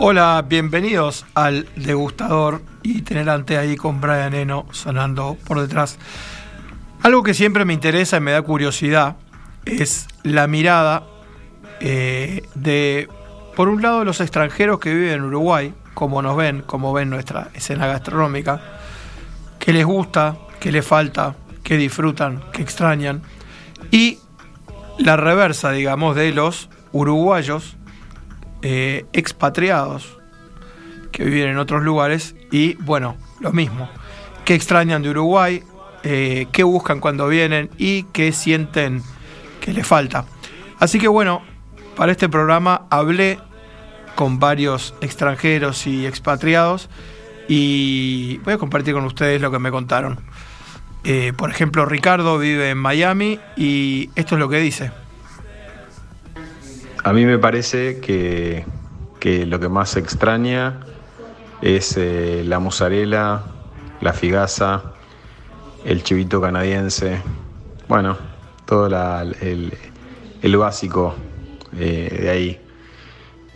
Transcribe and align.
Hola, 0.00 0.44
bienvenidos 0.48 1.26
al 1.34 1.68
degustador 1.76 2.62
itinerante 2.96 3.58
ahí 3.58 3.76
con 3.76 4.00
Brian 4.00 4.34
Eno 4.34 4.66
sonando 4.72 5.36
por 5.46 5.60
detrás. 5.60 5.98
Algo 7.02 7.22
que 7.22 7.34
siempre 7.34 7.64
me 7.64 7.74
interesa 7.74 8.16
y 8.16 8.20
me 8.20 8.32
da 8.32 8.42
curiosidad 8.42 9.16
es 9.64 10.08
la 10.22 10.46
mirada 10.46 11.04
eh, 11.80 12.42
de, 12.54 13.08
por 13.54 13.68
un 13.68 13.82
lado, 13.82 14.04
los 14.04 14.20
extranjeros 14.20 14.80
que 14.80 14.92
viven 14.92 15.14
en 15.14 15.22
Uruguay, 15.22 15.74
cómo 15.94 16.22
nos 16.22 16.36
ven, 16.36 16.62
cómo 16.66 16.92
ven 16.92 17.10
nuestra 17.10 17.48
escena 17.54 17.86
gastronómica, 17.86 18.60
qué 19.58 19.72
les 19.72 19.84
gusta, 19.84 20.36
qué 20.60 20.72
les 20.72 20.86
falta, 20.86 21.36
qué 21.62 21.76
disfrutan, 21.76 22.42
qué 22.52 22.62
extrañan, 22.62 23.22
y 23.90 24.18
la 24.98 25.16
reversa, 25.16 25.70
digamos, 25.70 26.16
de 26.16 26.32
los 26.32 26.68
uruguayos 26.92 27.76
eh, 28.62 29.06
expatriados 29.12 30.18
que 31.12 31.24
viven 31.24 31.50
en 31.50 31.58
otros 31.58 31.82
lugares 31.82 32.34
y 32.50 32.74
bueno, 32.74 33.16
lo 33.40 33.52
mismo, 33.52 33.88
qué 34.44 34.54
extrañan 34.54 35.02
de 35.02 35.10
Uruguay, 35.10 35.62
eh, 36.02 36.46
qué 36.52 36.62
buscan 36.62 37.00
cuando 37.00 37.28
vienen 37.28 37.70
y 37.78 38.04
qué 38.04 38.32
sienten 38.32 39.02
que 39.60 39.72
les 39.72 39.86
falta. 39.86 40.24
Así 40.78 40.98
que 40.98 41.08
bueno, 41.08 41.42
para 41.96 42.12
este 42.12 42.28
programa 42.28 42.86
hablé 42.90 43.38
con 44.14 44.38
varios 44.38 44.94
extranjeros 45.00 45.86
y 45.86 46.06
expatriados 46.06 46.88
y 47.48 48.38
voy 48.38 48.54
a 48.54 48.58
compartir 48.58 48.94
con 48.94 49.04
ustedes 49.04 49.40
lo 49.40 49.50
que 49.50 49.58
me 49.58 49.70
contaron. 49.70 50.20
Eh, 51.04 51.32
por 51.36 51.50
ejemplo, 51.50 51.86
Ricardo 51.86 52.38
vive 52.38 52.70
en 52.70 52.78
Miami 52.78 53.38
y 53.56 54.10
esto 54.14 54.34
es 54.34 54.40
lo 54.40 54.48
que 54.48 54.58
dice. 54.58 54.90
A 57.04 57.12
mí 57.12 57.24
me 57.24 57.38
parece 57.38 58.00
que, 58.00 58.64
lo 59.46 59.60
que 59.60 59.68
más 59.68 59.96
extraña 59.96 60.80
es 61.62 61.96
eh, 61.96 62.42
la 62.46 62.58
mozzarella, 62.58 63.42
la 64.00 64.12
figaza, 64.12 64.82
el 65.84 66.02
chivito 66.02 66.40
canadiense, 66.40 67.20
bueno, 67.88 68.16
todo 68.64 68.86
el, 68.86 70.56
básico 70.56 71.14
eh, 71.76 72.18
de 72.22 72.30
ahí. 72.30 72.60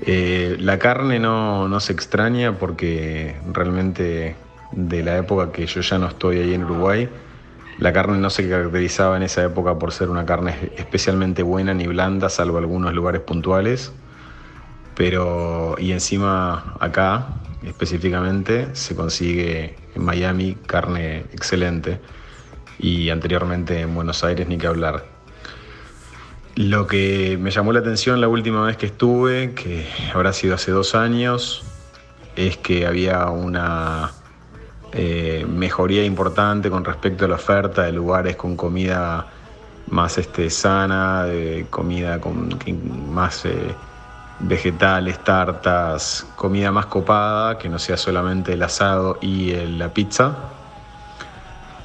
Eh, 0.04 0.56
la 0.58 0.78
carne 0.78 1.20
no, 1.20 1.68
no, 1.68 1.78
se 1.78 1.92
extraña 1.92 2.58
porque 2.58 3.36
realmente 3.52 4.34
de 4.72 5.02
la 5.04 5.18
época 5.18 5.52
que 5.52 5.66
yo 5.66 5.80
ya 5.80 5.98
no 5.98 6.08
estoy 6.08 6.38
ahí 6.38 6.54
en 6.54 6.64
Uruguay, 6.64 7.08
la 7.78 7.92
carne 7.92 8.18
no 8.18 8.30
se 8.30 8.48
caracterizaba 8.48 9.16
en 9.16 9.22
esa 9.22 9.44
época 9.44 9.78
por 9.78 9.92
ser 9.92 10.08
una 10.08 10.24
carne 10.24 10.72
especialmente 10.76 11.42
buena 11.42 11.74
ni 11.74 11.86
blanda, 11.86 12.28
salvo 12.28 12.58
algunos 12.58 12.94
lugares 12.94 13.20
puntuales. 13.22 13.92
Pero, 14.94 15.76
y 15.78 15.92
encima 15.92 16.74
acá, 16.78 17.26
específicamente, 17.66 18.68
se 18.74 18.94
consigue 18.94 19.76
en 19.94 20.04
Miami 20.04 20.56
carne 20.66 21.24
excelente. 21.32 22.00
Y 22.78 23.10
anteriormente 23.10 23.80
en 23.80 23.94
Buenos 23.94 24.24
Aires 24.24 24.48
ni 24.48 24.58
que 24.58 24.66
hablar. 24.66 25.04
Lo 26.54 26.86
que 26.86 27.38
me 27.40 27.50
llamó 27.50 27.72
la 27.72 27.80
atención 27.80 28.20
la 28.20 28.28
última 28.28 28.62
vez 28.64 28.76
que 28.76 28.86
estuve, 28.86 29.54
que 29.54 29.86
habrá 30.12 30.32
sido 30.32 30.54
hace 30.54 30.70
dos 30.70 30.94
años, 30.94 31.62
es 32.36 32.56
que 32.56 32.86
había 32.86 33.26
una 33.26 34.10
eh, 34.92 35.46
mejoría 35.48 36.04
importante 36.04 36.68
con 36.68 36.84
respecto 36.84 37.24
a 37.24 37.28
la 37.28 37.36
oferta 37.36 37.82
de 37.82 37.92
lugares 37.92 38.36
con 38.36 38.56
comida 38.56 39.26
más 39.88 40.18
este, 40.18 40.50
sana, 40.50 41.24
de 41.24 41.66
comida 41.70 42.20
con 42.20 42.58
más 43.10 43.46
eh, 43.46 43.74
vegetales, 44.42 45.22
tartas, 45.22 46.26
comida 46.36 46.70
más 46.72 46.86
copada, 46.86 47.58
que 47.58 47.68
no 47.68 47.78
sea 47.78 47.96
solamente 47.96 48.52
el 48.52 48.62
asado 48.62 49.18
y 49.20 49.52
la 49.52 49.88
pizza. 49.94 50.36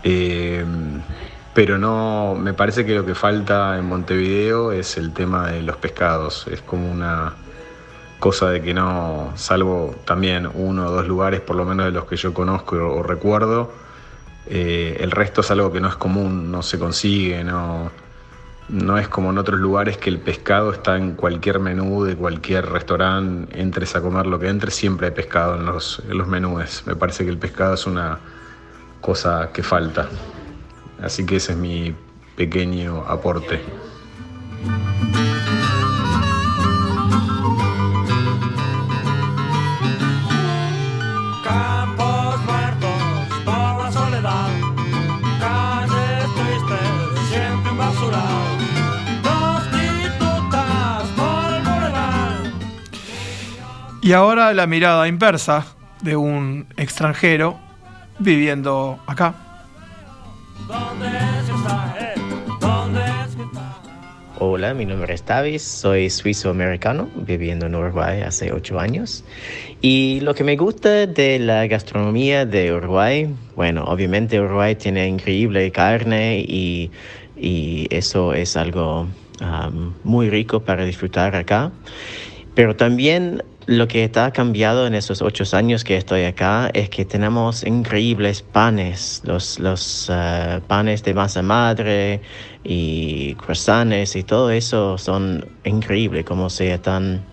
Eh, 0.03 0.65
pero 1.53 1.77
no, 1.77 2.35
me 2.35 2.53
parece 2.53 2.85
que 2.85 2.93
lo 2.93 3.05
que 3.05 3.15
falta 3.15 3.77
en 3.77 3.85
Montevideo 3.85 4.71
es 4.71 4.97
el 4.97 5.11
tema 5.13 5.47
de 5.47 5.63
los 5.63 5.77
pescados. 5.77 6.45
Es 6.51 6.61
como 6.61 6.91
una 6.91 7.33
cosa 8.19 8.49
de 8.49 8.61
que 8.61 8.73
no, 8.73 9.33
salvo 9.35 9.95
también 10.05 10.49
uno 10.53 10.87
o 10.87 10.91
dos 10.91 11.07
lugares, 11.07 11.41
por 11.41 11.55
lo 11.55 11.65
menos 11.65 11.87
de 11.87 11.91
los 11.91 12.05
que 12.05 12.15
yo 12.15 12.33
conozco 12.33 12.75
o, 12.75 13.03
recuerdo, 13.03 13.71
eh, 14.47 14.97
el 14.99 15.11
resto 15.11 15.41
es 15.41 15.51
algo 15.51 15.71
que 15.71 15.79
no 15.79 15.87
es 15.87 15.95
común, 15.95 16.51
no 16.51 16.61
se 16.61 16.79
consigue, 16.79 17.43
no, 17.43 17.91
no 18.69 18.97
es 18.97 19.07
como 19.07 19.29
en 19.29 19.37
otros 19.37 19.59
lugares 19.59 19.97
que 19.97 20.09
el 20.09 20.19
pescado 20.19 20.71
está 20.71 20.97
en 20.97 21.13
cualquier 21.13 21.59
menú 21.59 22.03
de 22.03 22.15
cualquier 22.15 22.65
restaurante, 22.69 23.59
entres 23.59 23.95
a 23.95 24.01
comer 24.01 24.27
lo 24.27 24.39
que 24.39 24.49
entres, 24.49 24.75
siempre 24.75 25.07
hay 25.07 25.13
pescado 25.13 25.55
en 25.55 25.65
los, 25.65 26.01
en 26.09 26.17
los 26.17 26.27
menúes. 26.27 26.83
Me 26.85 26.95
parece 26.95 27.23
que 27.23 27.29
el 27.29 27.37
pescado 27.37 27.75
es 27.75 27.85
una 27.85 28.19
cosa 28.99 29.51
que 29.53 29.63
falta. 29.63 30.09
Así 31.01 31.25
que 31.25 31.37
ese 31.37 31.53
es 31.53 31.57
mi 31.57 31.95
pequeño 32.35 33.03
aporte. 33.07 33.61
Y 54.07 54.13
ahora 54.13 54.53
la 54.53 54.67
mirada 54.67 55.05
inversa 55.09 55.65
de 56.01 56.15
un 56.15 56.65
extranjero 56.77 57.59
viviendo 58.19 58.97
acá. 59.05 59.35
Hola, 64.39 64.73
mi 64.73 64.85
nombre 64.85 65.13
es 65.13 65.23
Tavis, 65.23 65.61
soy 65.61 66.09
suizo-americano, 66.09 67.09
viviendo 67.17 67.65
en 67.65 67.75
Uruguay 67.75 68.21
hace 68.21 68.53
ocho 68.53 68.79
años. 68.79 69.25
Y 69.81 70.21
lo 70.21 70.33
que 70.33 70.45
me 70.45 70.55
gusta 70.55 71.05
de 71.05 71.39
la 71.39 71.67
gastronomía 71.67 72.45
de 72.45 72.71
Uruguay, 72.71 73.27
bueno, 73.57 73.83
obviamente 73.83 74.39
Uruguay 74.39 74.75
tiene 74.75 75.05
increíble 75.05 75.69
carne 75.73 76.45
y, 76.47 76.89
eso 77.89 78.33
es 78.33 78.55
algo 78.55 79.05
um, 79.41 79.93
muy 80.05 80.29
rico 80.29 80.61
para 80.61 80.85
disfrutar 80.85 81.35
acá. 81.35 81.73
Pero 82.55 82.73
también 82.77 83.43
lo 83.67 83.89
que 83.89 84.05
está 84.05 84.31
cambiado 84.31 84.87
en 84.87 84.95
esos 84.95 85.21
ocho 85.21 85.43
años 85.55 85.83
que 85.83 85.97
estoy 85.97 86.23
acá 86.23 86.69
es 86.73 86.89
que 86.89 87.03
tenemos 87.03 87.65
increíbles 87.65 88.41
panes, 88.41 89.21
los, 89.25 89.59
los 89.59 90.09
eh, 90.09 90.61
panes 90.67 91.03
de 91.03 91.13
masa 91.13 91.41
madre 91.41 92.21
y 92.63 93.35
croissants 93.35 94.15
y 94.15 94.23
todo 94.23 94.51
eso 94.51 94.97
son 94.97 95.45
increíbles 95.65 96.23
como 96.23 96.49
se 96.49 96.73
están 96.73 97.23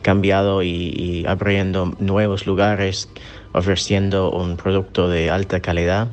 cambiado 0.00 0.62
y, 0.62 1.26
abriendo 1.28 1.94
nuevos 1.98 2.46
lugares 2.46 3.10
ofreciendo 3.52 4.30
un 4.30 4.56
producto 4.56 5.08
de 5.08 5.30
alta 5.30 5.60
calidad. 5.60 6.08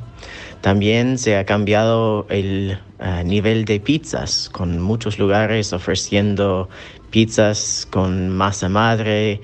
También 0.60 1.16
se 1.16 1.38
ha 1.38 1.46
cambiado 1.46 2.26
el 2.28 2.78
eh, 3.00 3.22
nivel 3.24 3.64
de 3.64 3.80
pizzas, 3.80 4.48
con 4.52 4.78
muchos 4.78 5.18
lugares 5.18 5.72
ofreciendo 5.72 6.68
pizzas 7.12 7.86
con 7.88 8.30
masa 8.30 8.68
madre, 8.68 9.40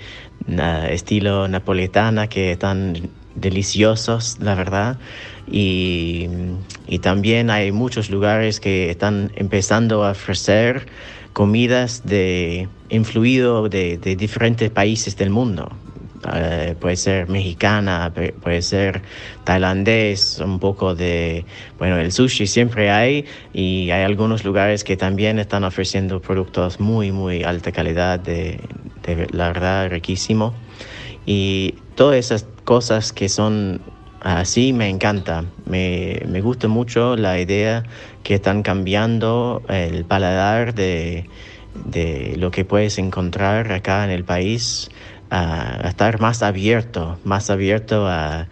estilo 0.90 1.46
napolitana, 1.46 2.26
que 2.28 2.50
están 2.50 3.10
deliciosos, 3.36 4.38
la 4.40 4.56
verdad. 4.56 4.98
Y, 5.46 6.26
también 7.00 7.50
hay 7.50 7.70
muchos 7.70 8.10
lugares 8.10 8.58
que 8.58 8.90
están 8.90 9.30
empezando 9.36 10.04
a 10.04 10.10
ofrecer 10.10 10.86
comidas 11.32 12.02
de 12.04 12.68
influido 12.88 13.68
de 13.68 14.16
diferentes 14.18 14.70
países 14.70 15.16
del 15.16 15.30
mundo. 15.30 15.70
Eh, 16.34 16.74
puede 16.80 16.96
ser 16.96 17.28
mexicana, 17.28 18.12
puede 18.42 18.62
ser 18.62 19.02
tailandés, 19.44 20.40
un 20.40 20.58
poco 20.58 20.94
de, 20.94 21.44
bueno, 21.78 21.96
el 21.96 22.10
sushi 22.10 22.46
siempre 22.46 22.90
hay 22.90 23.24
y 23.52 23.90
hay 23.90 24.02
algunos 24.02 24.44
lugares 24.44 24.82
que 24.82 24.96
también 24.96 25.38
están 25.38 25.62
ofreciendo 25.64 26.20
productos 26.20 26.80
muy, 26.80 27.12
muy 27.12 27.44
alta 27.44 27.70
calidad, 27.70 28.18
de, 28.18 28.60
la 29.30 29.48
verdad 29.48 29.90
riquísimo. 29.90 30.54
Y 31.24 31.74
todas 31.94 32.16
esas 32.16 32.46
cosas 32.64 33.12
que 33.12 33.28
son 33.28 33.80
Así 34.20 34.72
me 34.72 34.88
encanta, 34.88 35.44
me, 35.64 36.20
me, 36.26 36.40
gusta 36.40 36.66
mucho 36.66 37.14
la 37.14 37.38
idea 37.38 37.84
que 38.24 38.34
están 38.34 38.64
cambiando 38.64 39.62
el 39.68 40.04
paladar 40.04 40.74
de, 40.74 41.28
de 41.84 42.34
lo 42.36 42.50
que 42.50 42.64
puedes 42.64 42.98
encontrar 42.98 43.70
acá 43.72 44.04
en 44.04 44.10
el 44.10 44.24
país, 44.24 44.90
a, 45.30 45.88
estar 45.88 46.20
más 46.20 46.42
abierto, 46.42 47.18
más 47.24 47.50
abierto 47.50 48.06
a, 48.06 48.48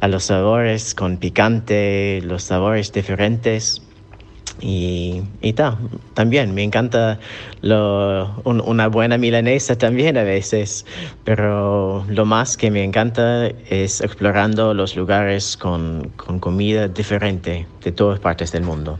a 0.00 0.08
los 0.08 0.24
sabores 0.24 0.94
con 0.94 1.16
picante, 1.16 2.20
los 2.24 2.44
sabores 2.44 2.92
diferentes. 2.92 3.80
Y, 4.60 5.22
y 5.42 5.54
también 6.14 6.54
me 6.54 6.62
encanta 6.62 7.18
lo, 7.60 8.40
una 8.44 8.86
buena 8.86 9.18
milanesa 9.18 9.76
también 9.76 10.16
a 10.16 10.22
veces, 10.22 10.86
pero 11.24 12.04
lo 12.08 12.24
más 12.24 12.56
que 12.56 12.70
me 12.70 12.84
encanta 12.84 13.48
es 13.68 14.00
explorando 14.00 14.72
los 14.72 14.96
lugares 14.96 15.56
con, 15.56 16.12
con 16.16 16.38
comida 16.38 16.86
diferente 16.86 17.66
de 17.82 17.92
todas 17.92 18.20
partes 18.20 18.52
del 18.52 18.62
mundo. 18.62 18.98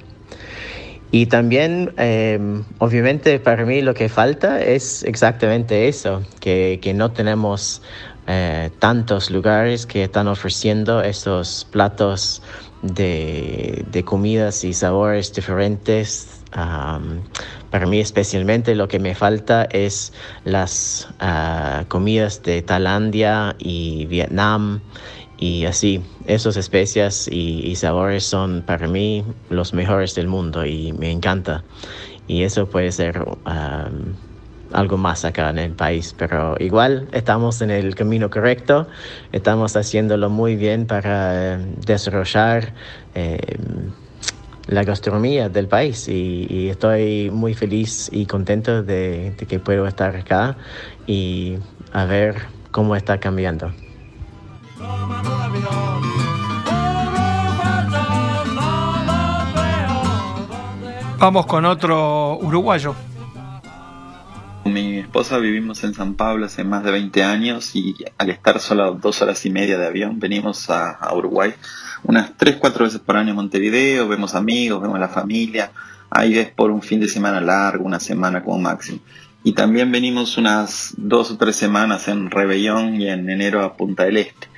Y 1.15 1.27
también, 1.27 1.95
em, 1.97 2.65
obviamente, 2.79 3.39
para 3.39 3.65
mí 3.65 3.83
lo 3.83 3.95
que 3.95 4.09
falta 4.09 4.61
es 4.61 5.05
exactamente 5.05 5.87
eso, 5.87 6.25
que, 6.41 6.81
que 6.83 6.93
no 6.93 7.13
tenemos 7.13 7.83
eh, 8.27 8.69
tantos 8.81 9.31
lugares 9.31 9.87
que 9.87 10.03
están 10.03 10.27
ofreciendo 10.27 11.05
estos 11.05 11.69
platos 11.71 12.43
de, 12.83 13.85
de 13.93 14.05
comidas 14.05 14.65
y 14.65 14.73
sabores 14.73 15.33
diferentes. 15.33 16.41
para 17.71 17.87
mí 17.87 18.01
especialmente 18.01 18.75
lo 18.75 18.89
que 18.89 18.99
me 18.99 19.15
falta 19.15 19.69
es 19.71 20.13
las 20.45 21.09
uh, 21.21 21.85
comidas 21.87 22.43
de 22.43 22.63
Tailandia 22.63 23.55
y 23.59 24.07
Vietnam 24.07 24.81
y 25.39 25.65
así. 25.67 26.03
Esos 26.27 26.57
especias 26.57 27.29
y, 27.29 27.75
sabores 27.77 28.25
son 28.25 28.63
para 28.63 28.89
mí 28.89 29.25
los 29.51 29.75
mejores 29.75 30.15
del 30.15 30.29
mundo 30.29 30.65
y 30.65 30.93
me 30.93 31.11
encanta. 31.11 31.65
Y 32.27 32.43
eso 32.43 32.67
puede 32.69 32.93
ser 32.93 33.23
algo 34.73 34.97
más 34.97 35.25
acá 35.25 35.51
en 35.51 35.59
el 35.59 35.73
país, 35.73 36.15
pero 36.17 36.57
igual 36.59 37.09
estamos 37.13 37.61
en 37.63 37.71
el 37.71 37.95
camino 37.95 38.31
correcto, 38.31 38.89
estamos 39.33 39.77
haciéndolo 39.77 40.31
muy 40.31 40.57
bien 40.57 40.87
para 40.87 41.55
eh, 41.55 41.59
desarrollar 41.87 42.73
eh, 43.15 43.39
la 44.67 44.83
gastronomía 44.83 45.49
del 45.49 45.69
país 45.69 46.09
y, 46.09 46.69
estoy 46.71 47.31
muy 47.31 47.55
feliz 47.55 48.09
y 48.13 48.27
contento 48.27 48.83
de, 48.83 49.33
de, 49.39 49.47
que 49.47 49.59
puedo 49.61 49.87
estar 49.87 50.17
acá 50.17 50.57
y 51.07 51.59
a 51.93 52.05
ver 52.07 52.35
cómo 52.71 52.97
está 52.97 53.21
cambiando. 53.21 53.84
Vamos 61.25 61.47
con 61.47 61.65
otro 61.65 62.37
uruguayo. 62.37 62.95
Con 64.63 64.75
mi 64.75 64.99
esposa 64.99 65.39
vivimos 65.39 65.83
en 65.83 65.95
San 65.95 66.17
Pablo 66.17 66.45
hace 66.45 66.65
más 66.65 66.85
de 66.85 66.91
20 66.91 67.25
años 67.25 67.75
y 67.75 67.97
al 68.19 68.29
estar 68.29 68.61
solo 68.61 68.93
dos 68.93 69.23
horas 69.23 69.47
y 69.47 69.51
media 69.51 69.79
de 69.79 69.87
avión 69.87 70.21
venimos 70.21 70.69
a, 70.69 70.99
Uruguay 71.15 71.55
unas 72.03 72.37
3, 72.37 72.57
4 72.57 72.85
veces 72.85 73.01
por 73.01 73.17
año 73.17 73.33
a 73.33 73.37
Montevideo, 73.37 74.07
vemos 74.07 74.35
amigos, 74.35 74.83
vemos 74.83 75.01
la 75.01 75.09
familia, 75.09 75.73
ahí 76.11 76.35
ves 76.35 76.51
por 76.51 76.71
un 76.71 76.83
fin 76.83 77.01
de 77.01 77.09
semana 77.09 77.41
largo, 77.41 77.87
una 77.87 78.01
semana 78.01 78.45
como 78.45 78.59
máximo. 78.59 78.99
Y 79.45 79.55
también 79.55 79.91
venimos 79.91 80.37
unas 80.37 80.93
dos 80.99 81.31
o 81.31 81.39
tres 81.39 81.57
semanas 81.57 82.07
en 82.09 82.31
Rebellón 82.31 83.01
y 83.01 83.09
en 83.09 83.31
enero 83.31 83.63
a 83.65 83.79
Punta 83.79 84.05
del 84.05 84.19
Este. 84.19 84.49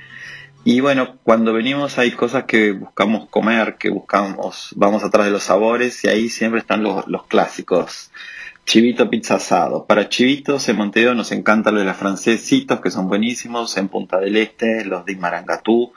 Y 0.69 0.81
bueno, 0.81 1.17
cuando 1.23 1.53
venimos 1.53 1.97
hay 1.97 2.11
cosas 2.11 2.43
que 2.43 2.73
buscamos 2.73 3.29
comer, 3.29 3.77
que 3.79 3.89
buscamos, 3.89 4.73
vamos 4.75 5.01
atrás 5.01 5.27
de 5.27 5.31
los 5.31 5.43
sabores 5.43 6.03
y 6.03 6.09
ahí 6.09 6.27
siempre 6.27 6.59
están 6.59 6.83
los, 6.83 7.07
los 7.07 7.25
clásicos 7.25 8.11
Chivito 8.65 9.09
pizza 9.09 9.35
asado. 9.35 9.85
Para 9.85 10.09
chivitos 10.09 10.67
en 10.67 10.75
Montevideo 10.75 11.13
nos 11.13 11.31
encanta 11.31 11.71
lo 11.71 11.79
de 11.79 11.85
los 11.85 11.95
francesitos, 11.95 12.81
que 12.81 12.91
son 12.91 13.07
buenísimos. 13.07 13.77
En 13.77 13.87
Punta 13.87 14.19
del 14.19 14.35
Este, 14.35 14.83
los 14.83 15.05
de 15.05 15.15
Marangatú, 15.15 15.93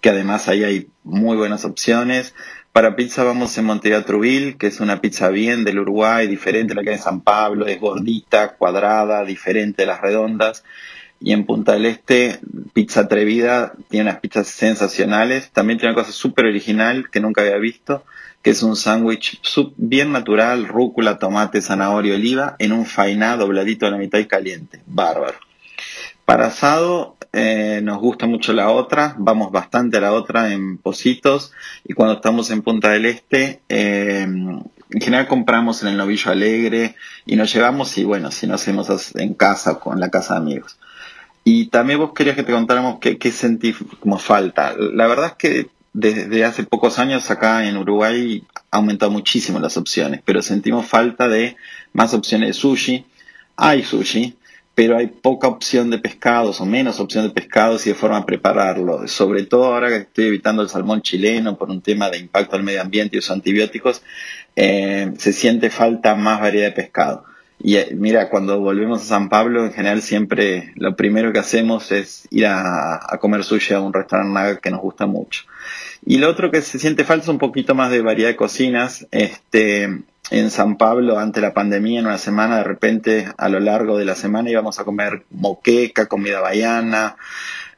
que 0.00 0.08
además 0.08 0.48
ahí 0.48 0.64
hay 0.64 0.88
muy 1.04 1.36
buenas 1.36 1.66
opciones. 1.66 2.34
Para 2.72 2.96
pizza 2.96 3.22
vamos 3.22 3.58
en 3.58 3.66
Montevideo 3.66 4.06
Trubil, 4.06 4.56
que 4.56 4.68
es 4.68 4.80
una 4.80 5.02
pizza 5.02 5.28
bien 5.28 5.62
del 5.62 5.78
Uruguay, 5.78 6.26
diferente 6.26 6.72
a 6.72 6.76
la 6.76 6.82
que 6.82 6.88
hay 6.88 6.96
en 6.96 7.02
San 7.02 7.20
Pablo, 7.20 7.66
es 7.66 7.78
gordita, 7.78 8.56
cuadrada, 8.56 9.22
diferente 9.22 9.82
de 9.82 9.86
las 9.86 10.00
redondas. 10.00 10.64
Y 11.20 11.32
en 11.32 11.46
Punta 11.46 11.72
del 11.72 11.86
Este, 11.86 12.40
pizza 12.72 13.00
atrevida, 13.00 13.72
tiene 13.88 14.10
unas 14.10 14.20
pizzas 14.20 14.48
sensacionales. 14.48 15.50
También 15.50 15.78
tiene 15.78 15.94
una 15.94 16.02
cosa 16.02 16.12
súper 16.12 16.46
original 16.46 17.10
que 17.10 17.20
nunca 17.20 17.42
había 17.42 17.56
visto 17.56 18.04
que 18.46 18.50
es 18.50 18.62
un 18.62 18.76
sándwich 18.76 19.40
bien 19.76 20.12
natural, 20.12 20.68
rúcula, 20.68 21.18
tomate, 21.18 21.60
zanahoria, 21.60 22.14
oliva, 22.14 22.54
en 22.60 22.70
un 22.70 22.86
fainá 22.86 23.36
dobladito 23.36 23.86
a 23.86 23.90
la 23.90 23.96
mitad 23.96 24.20
y 24.20 24.26
caliente. 24.26 24.82
Bárbaro. 24.86 25.36
Para 26.24 26.46
asado 26.46 27.16
eh, 27.32 27.80
nos 27.82 27.98
gusta 27.98 28.26
mucho 28.26 28.52
la 28.52 28.70
otra, 28.70 29.16
vamos 29.18 29.50
bastante 29.50 29.96
a 29.96 30.00
la 30.00 30.12
otra 30.12 30.52
en 30.52 30.78
Positos 30.78 31.50
y 31.84 31.94
cuando 31.94 32.14
estamos 32.14 32.52
en 32.52 32.62
Punta 32.62 32.90
del 32.90 33.06
Este, 33.06 33.62
eh, 33.68 34.22
en 34.22 35.00
general 35.00 35.26
compramos 35.26 35.82
en 35.82 35.88
el 35.88 35.96
Novillo 35.96 36.30
Alegre 36.30 36.94
y 37.26 37.34
nos 37.34 37.52
llevamos 37.52 37.98
y 37.98 38.04
bueno, 38.04 38.30
si 38.30 38.46
no 38.46 38.54
hacemos 38.54 39.16
en 39.16 39.34
casa 39.34 39.72
o 39.72 39.80
con 39.80 39.98
la 39.98 40.08
casa 40.08 40.34
de 40.34 40.40
amigos. 40.40 40.78
Y 41.48 41.66
también 41.66 42.00
vos 42.00 42.12
querías 42.12 42.34
que 42.34 42.42
te 42.42 42.50
contáramos 42.50 42.98
qué, 42.98 43.18
qué 43.18 43.30
sentí 43.30 43.72
como 44.00 44.18
falta. 44.18 44.74
La 44.76 45.06
verdad 45.06 45.26
es 45.26 45.34
que 45.34 45.70
desde 45.92 46.44
hace 46.44 46.64
pocos 46.64 46.98
años 46.98 47.30
acá 47.30 47.68
en 47.68 47.76
Uruguay 47.76 48.42
ha 48.72 48.78
aumentado 48.78 49.12
muchísimo 49.12 49.60
las 49.60 49.76
opciones, 49.76 50.22
pero 50.24 50.42
sentimos 50.42 50.86
falta 50.86 51.28
de 51.28 51.56
más 51.92 52.14
opciones 52.14 52.48
de 52.48 52.52
sushi. 52.52 53.06
Hay 53.54 53.84
sushi, 53.84 54.36
pero 54.74 54.98
hay 54.98 55.06
poca 55.06 55.46
opción 55.46 55.88
de 55.88 56.00
pescados 56.00 56.60
o 56.60 56.66
menos 56.66 56.98
opción 56.98 57.22
de 57.22 57.30
pescados 57.30 57.86
y 57.86 57.90
de 57.90 57.94
forma 57.94 58.18
de 58.18 58.26
prepararlo. 58.26 59.06
Sobre 59.06 59.44
todo 59.44 59.66
ahora 59.66 59.88
que 59.90 59.98
estoy 59.98 60.24
evitando 60.24 60.62
el 60.62 60.68
salmón 60.68 61.00
chileno 61.00 61.56
por 61.56 61.70
un 61.70 61.80
tema 61.80 62.10
de 62.10 62.18
impacto 62.18 62.56
al 62.56 62.64
medio 62.64 62.82
ambiente 62.82 63.14
y 63.14 63.20
los 63.20 63.30
antibióticos, 63.30 64.02
eh, 64.56 65.12
se 65.16 65.32
siente 65.32 65.70
falta 65.70 66.16
más 66.16 66.40
variedad 66.40 66.70
de 66.70 66.72
pescado. 66.72 67.24
Y 67.58 67.76
eh, 67.76 67.88
mira, 67.94 68.28
cuando 68.28 68.60
volvemos 68.60 69.02
a 69.02 69.04
San 69.04 69.28
Pablo, 69.28 69.64
en 69.64 69.72
general 69.72 70.02
siempre 70.02 70.72
lo 70.76 70.94
primero 70.94 71.32
que 71.32 71.38
hacemos 71.38 71.90
es 71.90 72.28
ir 72.30 72.46
a, 72.46 73.00
comer 73.20 73.44
sushi 73.44 73.74
a 73.74 73.80
un 73.80 73.92
restaurante 73.92 74.60
que 74.60 74.70
nos 74.70 74.80
gusta 74.80 75.06
mucho. 75.06 75.44
Y 76.04 76.18
lo 76.18 76.28
otro 76.28 76.50
que 76.50 76.62
se 76.62 76.78
siente 76.78 77.02
es 77.08 77.28
un 77.28 77.38
poquito 77.38 77.74
más 77.74 77.90
de 77.90 78.02
variedad 78.02 78.28
de 78.28 78.36
cocinas. 78.36 79.06
Este, 79.10 80.04
en 80.30 80.50
San 80.50 80.76
Pablo, 80.76 81.18
ante 81.18 81.40
la 81.40 81.54
pandemia, 81.54 82.00
en 82.00 82.06
una 82.06 82.18
semana, 82.18 82.58
de 82.58 82.64
repente, 82.64 83.28
a 83.36 83.48
lo 83.48 83.60
largo 83.60 83.96
de 83.96 84.04
la 84.04 84.14
semana 84.14 84.50
íbamos 84.50 84.78
a 84.78 84.84
comer 84.84 85.24
moqueca, 85.30 86.06
comida 86.06 86.40
baiana, 86.40 87.16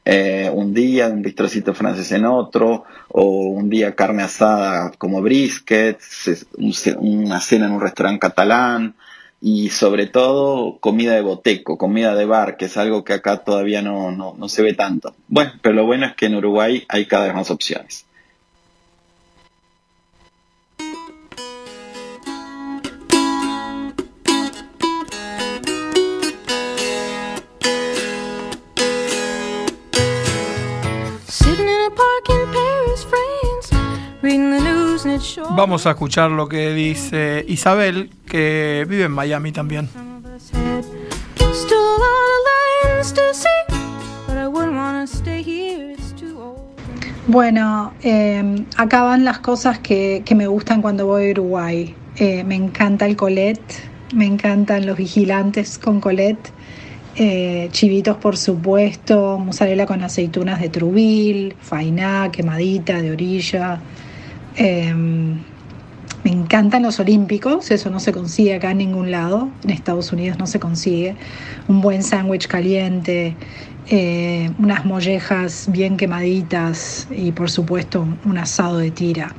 eh, 0.05 0.49
un 0.51 0.73
día 0.73 1.07
un 1.07 1.21
bistrocito 1.21 1.73
francés 1.73 2.11
en 2.11 2.25
otro, 2.25 2.85
o 3.09 3.23
un 3.49 3.69
día 3.69 3.95
carne 3.95 4.23
asada 4.23 4.91
como 4.97 5.21
brisket, 5.21 5.99
una 6.97 7.39
cena 7.39 7.67
en 7.67 7.73
un 7.73 7.81
restaurante 7.81 8.19
catalán, 8.19 8.95
y 9.41 9.69
sobre 9.69 10.07
todo 10.07 10.79
comida 10.79 11.15
de 11.15 11.21
boteco, 11.21 11.77
comida 11.77 12.15
de 12.15 12.25
bar, 12.25 12.57
que 12.57 12.65
es 12.65 12.77
algo 12.77 13.03
que 13.03 13.13
acá 13.13 13.43
todavía 13.43 13.81
no, 13.81 14.11
no, 14.11 14.35
no 14.37 14.49
se 14.49 14.61
ve 14.61 14.73
tanto. 14.73 15.15
Bueno, 15.27 15.51
pero 15.61 15.75
lo 15.75 15.85
bueno 15.85 16.05
es 16.07 16.15
que 16.15 16.25
en 16.25 16.35
Uruguay 16.35 16.83
hay 16.89 17.05
cada 17.05 17.25
vez 17.25 17.35
más 17.35 17.49
opciones. 17.51 18.05
Vamos 35.55 35.85
a 35.85 35.91
escuchar 35.91 36.31
lo 36.31 36.47
que 36.47 36.73
dice 36.73 37.45
Isabel, 37.47 38.11
que 38.25 38.85
vive 38.87 39.05
en 39.05 39.11
Miami 39.11 39.51
también. 39.51 39.89
Bueno, 47.27 47.93
eh, 48.01 48.65
acá 48.75 49.03
van 49.03 49.23
las 49.23 49.37
cosas 49.37 49.77
que, 49.77 50.23
me 50.35 50.47
gustan 50.47 50.81
cuando 50.81 51.05
voy 51.05 51.27
a 51.27 51.31
Uruguay. 51.31 51.95
Eh, 52.15 52.43
me 52.43 52.55
encanta 52.55 53.05
el 53.05 53.15
colet, 53.15 53.61
me 54.15 54.25
encantan 54.25 54.87
los 54.87 54.97
vigilantes 54.97 55.77
con 55.77 56.01
colet, 56.01 56.39
eh, 57.15 57.69
chivitos 57.71 58.17
por 58.17 58.35
supuesto, 58.35 59.37
mozzarella 59.37 59.85
con 59.85 60.01
aceitunas 60.01 60.59
de 60.59 60.69
trubil, 60.69 61.55
fainá, 61.61 62.31
quemadita 62.31 62.99
de 62.99 63.11
orilla, 63.11 63.79
Em, 64.59 65.37
me 66.25 66.31
encantan 66.31 66.83
los 66.83 66.99
olímpicos, 66.99 67.71
eso 67.71 67.89
no 67.89 68.01
se 68.01 68.11
consigue 68.11 68.53
acá 68.53 68.71
en 68.71 68.79
ningún 68.79 69.09
lado, 69.09 69.49
en 69.63 69.69
Estados 69.69 70.11
Unidos 70.11 70.37
no 70.37 70.47
se 70.47 70.59
consigue. 70.59 71.15
Un 71.69 71.79
buen 71.79 72.03
sándwich 72.03 72.45
caliente, 72.47 73.37
eh, 73.87 74.51
unas 74.59 74.83
mollejas 74.83 75.69
bien 75.71 75.95
quemaditas 75.95 77.07
y 77.09 77.31
por 77.31 77.49
supuesto 77.49 78.05
un 78.25 78.37
asado 78.37 78.79
de 78.79 78.91
tira. 78.91 79.33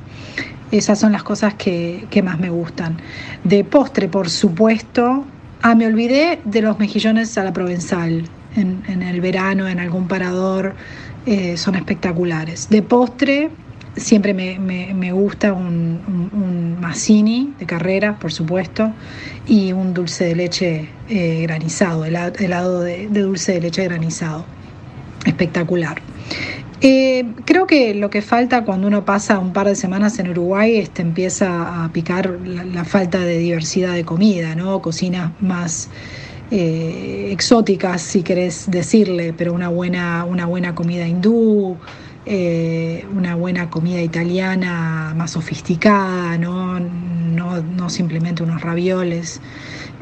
Esas 0.71 0.99
son 0.99 1.11
las 1.11 1.21
cosas 1.21 1.53
que, 1.53 2.21
más 2.23 2.39
me 2.39 2.49
gustan. 2.49 2.97
De 3.43 3.63
postre, 3.63 4.07
por 4.07 4.27
supuesto, 4.27 5.25
ah, 5.61 5.75
me 5.75 5.85
olvidé 5.85 6.39
de 6.45 6.61
los 6.63 6.79
mejillones 6.79 7.37
a 7.37 7.43
la 7.43 7.53
provenzal. 7.53 8.23
En, 8.55 9.01
el 9.03 9.21
verano, 9.21 9.67
en 9.67 9.79
algún 9.79 10.07
parador, 10.07 10.73
eh, 11.27 11.57
son 11.57 11.75
espectaculares. 11.75 12.69
De 12.69 12.81
postre, 12.81 13.51
siempre 13.95 14.33
me, 14.33 15.11
gusta 15.11 15.53
un, 15.53 16.29
un, 16.33 16.79
mazzini 16.79 17.53
de 17.59 17.65
carrera, 17.65 18.17
por 18.19 18.31
supuesto, 18.31 18.91
y 19.47 19.71
un 19.71 19.93
dulce 19.93 20.25
de 20.25 20.35
leche 20.35 20.89
eh, 21.09 21.41
granizado, 21.43 22.05
helado, 22.05 22.81
de, 22.81 23.07
dulce 23.07 23.53
de 23.53 23.61
leche 23.61 23.83
granizado. 23.83 24.45
Espectacular. 25.25 26.01
Eh, 26.83 27.25
creo 27.45 27.67
que 27.67 27.93
lo 27.93 28.09
que 28.09 28.23
falta 28.23 28.65
cuando 28.65 28.87
uno 28.87 29.05
pasa 29.05 29.37
un 29.37 29.53
par 29.53 29.67
de 29.67 29.75
semanas 29.75 30.17
en 30.17 30.29
Uruguay 30.29 30.77
es 30.77 30.89
que 30.89 31.03
empieza 31.03 31.83
a 31.83 31.91
picar 31.93 32.39
la, 32.43 32.83
falta 32.85 33.19
de 33.19 33.37
diversidad 33.37 33.93
de 33.93 34.03
comida, 34.03 34.55
¿no? 34.55 34.81
Cocinas 34.81 35.31
más 35.41 35.89
eh, 36.49 37.29
exóticas, 37.31 38.01
si 38.01 38.23
querés 38.23 38.71
decirle, 38.71 39.31
pero 39.31 39.53
una 39.53 39.69
buena, 39.69 40.25
una 40.25 40.47
buena 40.47 40.73
comida 40.73 41.07
hindú, 41.07 41.77
eh, 42.25 43.05
una 43.15 43.35
buena 43.35 43.69
comida 43.69 44.01
italiana 44.01 45.13
más 45.15 45.31
sofisticada, 45.31 46.37
no, 46.37 46.79
no, 46.79 47.89
simplemente 47.89 48.43
unos 48.43 48.61
ravioles. 48.61 49.41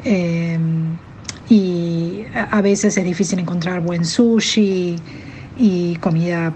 Eh, 0.04 0.58
y 1.48 2.24
a 2.34 2.60
veces 2.60 2.96
es 2.96 3.04
difícil 3.04 3.40
encontrar 3.40 3.80
buen 3.80 4.04
sushi 4.04 4.96
y 5.58 5.96
comida, 5.96 6.52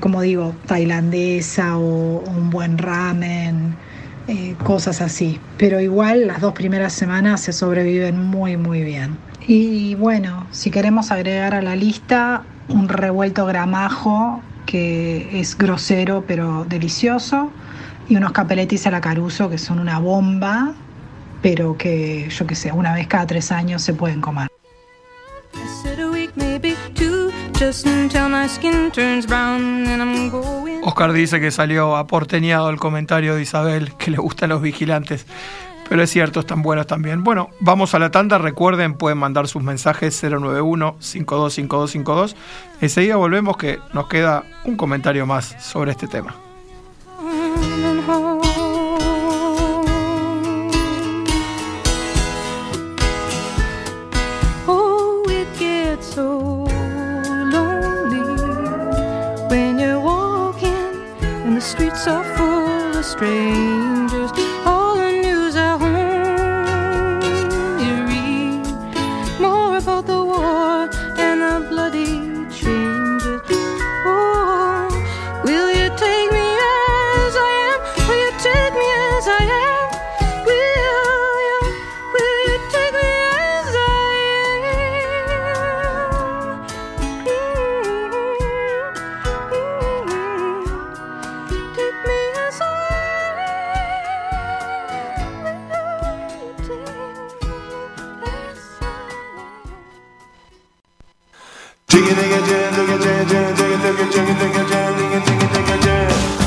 como 0.00 0.22
digo, 0.22 0.54
tailandesa 0.66 1.76
o, 1.76 2.20
un 2.20 2.48
buen 2.50 2.78
ramen, 2.78 3.74
eh, 4.28 4.54
cosas 4.64 5.02
así. 5.02 5.38
Pero 5.58 5.80
igual 5.80 6.26
las 6.26 6.40
dos 6.40 6.54
primeras 6.54 6.94
semanas 6.94 7.42
se 7.42 7.52
sobreviven 7.52 8.18
muy, 8.18 8.56
muy 8.56 8.82
bien. 8.82 9.18
Y 9.46 9.94
bueno, 9.96 10.46
si 10.52 10.70
queremos 10.70 11.10
agregar 11.10 11.54
a 11.54 11.60
la 11.60 11.76
lista 11.76 12.44
un 12.68 12.88
revuelto 12.88 13.44
gramajo 13.44 14.40
que 14.66 15.40
es 15.40 15.56
grosero 15.56 16.24
pero 16.26 16.64
delicioso, 16.64 17.50
y 18.08 18.16
unos 18.16 18.32
capeletis 18.32 18.86
a 18.86 18.90
la 18.90 19.00
caruso 19.00 19.48
que 19.48 19.58
son 19.58 19.78
una 19.78 19.98
bomba, 19.98 20.74
pero 21.42 21.76
que 21.76 22.28
yo 22.30 22.46
que 22.46 22.54
sé, 22.54 22.72
una 22.72 22.94
vez 22.94 23.06
cada 23.06 23.26
tres 23.26 23.52
años 23.52 23.82
se 23.82 23.94
pueden 23.94 24.20
comer. 24.20 24.48
Oscar 30.82 31.12
dice 31.12 31.40
que 31.40 31.50
salió 31.50 31.96
aporteñado 31.96 32.70
el 32.70 32.76
comentario 32.78 33.36
de 33.36 33.42
Isabel, 33.42 33.94
que 33.96 34.10
le 34.10 34.18
gustan 34.18 34.50
los 34.50 34.60
vigilantes. 34.60 35.26
Pero 35.88 36.02
es 36.02 36.10
cierto, 36.10 36.40
están 36.40 36.60
buenos 36.62 36.86
también. 36.86 37.24
Bueno, 37.24 37.48
vamos 37.60 37.94
a 37.94 37.98
la 37.98 38.10
tanda. 38.10 38.36
Recuerden, 38.38 38.94
pueden 38.94 39.18
mandar 39.18 39.48
sus 39.48 39.62
mensajes 39.62 40.22
091-525252. 40.24 42.34
Enseguida 42.80 43.16
volvemos 43.16 43.56
que 43.56 43.78
nos 43.92 44.08
queda 44.08 44.44
un 44.64 44.76
comentario 44.76 45.26
más 45.26 45.56
sobre 45.60 45.92
este 45.92 46.08
tema. 46.08 46.34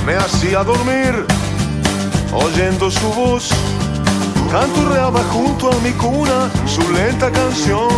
Me 0.05 0.15
hacía 0.15 0.63
dormir 0.63 1.25
oyendo 2.31 2.91
su 2.91 3.07
voz. 3.13 3.49
Canturreaba 4.51 5.23
junto 5.31 5.71
a 5.71 5.75
mi 5.81 5.91
cuna 5.91 6.49
su 6.65 6.81
lenta 6.91 7.31
canción. 7.31 7.89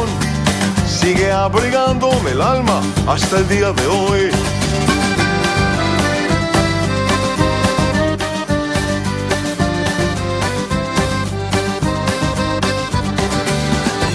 Sigue 0.87 1.31
abrigándome 1.31 2.31
el 2.31 2.41
alma 2.41 2.81
hasta 3.07 3.37
el 3.39 3.47
día 3.47 3.71
de 3.73 3.87
hoy. 3.87 4.31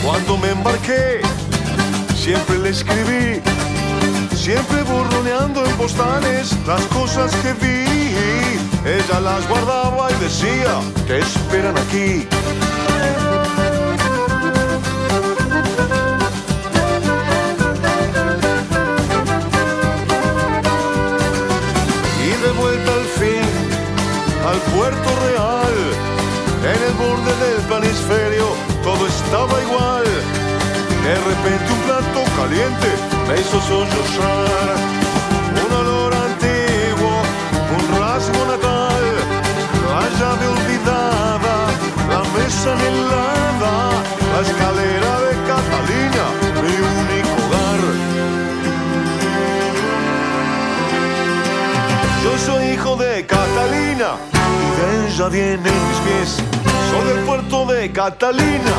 Cuando 0.04 0.38
me 0.38 0.50
embarqué, 0.50 1.21
siempre 2.16 2.59
le 2.59 2.71
escribí 2.71 3.54
siempre 4.45 4.83
borroneando 4.83 5.65
en 5.65 5.75
postales 5.77 6.55
las 6.67 6.83
cosas 6.89 7.35
que 7.37 7.55
vi. 7.55 7.87
Ella 8.85 9.21
las 9.21 9.49
guardaba 9.49 10.11
y 10.13 10.15
decía 10.23 10.81
que 11.07 11.21
esperan 11.21 11.75
aquí. 11.79 12.29
Y 22.21 22.31
de 22.45 22.51
vuelta 22.61 22.93
al 22.93 23.07
fin 23.19 23.49
al 24.51 24.61
puerto 24.77 25.11
real, 25.27 25.75
en 26.71 26.81
el 26.89 26.95
borde 27.03 27.33
del 27.47 27.63
planisferio, 27.67 28.49
todo 28.83 29.07
estaba 29.07 29.63
igual. 29.63 30.05
De 30.05 31.15
repente 31.15 31.73
un 31.73 31.81
plato 31.87 32.21
caliente 32.37 33.13
me 33.28 33.40
hizo 33.40 33.61
sollozar 33.61 34.76
un 35.64 35.73
olor 35.73 36.14
antiguo, 36.14 37.14
un 37.76 37.99
rasgo 37.99 38.45
natal, 38.47 39.04
la 39.88 40.02
llave 40.19 40.47
olvidada, 40.47 41.54
la 42.11 42.23
mesa 42.37 42.73
helada, 42.87 43.75
la 44.33 44.40
escalera 44.47 45.12
de 45.25 45.33
Catalina, 45.50 46.25
mi 46.62 46.75
único 47.00 47.35
hogar. 47.45 47.81
Yo 52.25 52.38
soy 52.38 52.64
hijo 52.73 52.97
de 52.97 53.26
Catalina 53.26 54.11
y 54.64 54.81
de 54.81 55.09
ella 55.09 55.28
vienen 55.28 55.88
mis 55.88 55.99
pies. 56.07 56.31
Soy 56.90 57.04
del 57.09 57.25
puerto 57.25 57.66
de 57.66 57.90
Catalina, 57.90 58.75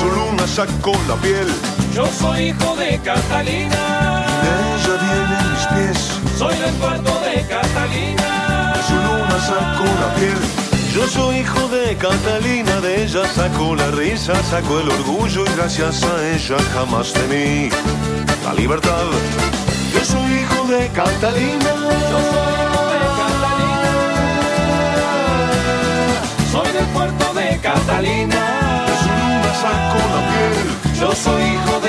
su 0.00 0.06
luna 0.10 0.46
sacó 0.46 0.92
la 1.08 1.14
piel. 1.16 1.75
Yo 1.96 2.04
soy 2.08 2.48
hijo 2.50 2.76
de 2.76 2.98
Catalina. 2.98 4.26
De 4.42 4.50
ella 4.76 4.94
vienen 5.00 5.44
mis 5.50 5.66
pies. 5.66 5.98
Soy 6.36 6.54
del 6.58 6.74
puerto 6.74 7.10
de 7.20 7.40
Catalina. 7.48 8.74
De 8.76 8.82
su 8.82 8.94
luna 8.96 9.38
sacó 9.40 9.84
la 10.02 10.14
piel. 10.14 10.36
Yo 10.94 11.08
soy 11.08 11.38
hijo 11.38 11.68
de 11.68 11.96
Catalina, 11.96 12.80
de 12.82 13.04
ella 13.04 13.22
sacó 13.34 13.74
la 13.74 13.90
risa, 13.92 14.34
sacó 14.42 14.80
el 14.80 14.90
orgullo 14.90 15.44
y 15.46 15.56
gracias 15.56 16.04
a 16.04 16.34
ella 16.34 16.58
jamás 16.74 17.14
temí 17.14 17.70
la 18.44 18.52
libertad. 18.52 19.06
Yo 19.94 20.04
soy 20.04 20.32
hijo 20.34 20.64
de 20.68 20.88
Catalina. 20.88 21.72
Yo 22.10 22.18
soy 22.30 22.52
hijo 22.60 22.82
de 22.92 23.00
Catalina. 23.22 23.86
Soy 26.52 26.72
del 26.72 26.86
puerto 26.88 27.32
de 27.32 27.58
Catalina. 27.62 28.84
De 28.86 28.94
su 29.02 29.08
luna 29.08 29.52
sacó 29.62 29.98
la 30.14 30.20
piel. 30.28 30.76
Yo 30.98 31.14
soy 31.14 31.42
hijo 31.42 31.80
de 31.80 31.85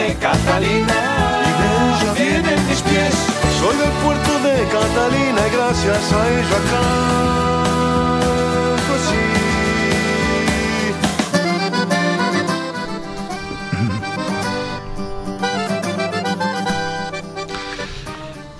Catalina 0.57 0.97
y 1.43 1.49
de 1.61 1.67
ella 1.87 2.11
vienen 2.17 2.59
mis 2.67 2.81
pies. 2.81 3.13
Soy 3.59 3.75
del 3.77 3.91
puerto 4.03 4.39
de 4.39 4.55
Catalina 4.71 5.41
y 5.47 5.51
gracias 5.55 6.13
a 6.13 6.29
ella 6.31 6.59
canto 8.01 8.93
así. 8.95 9.21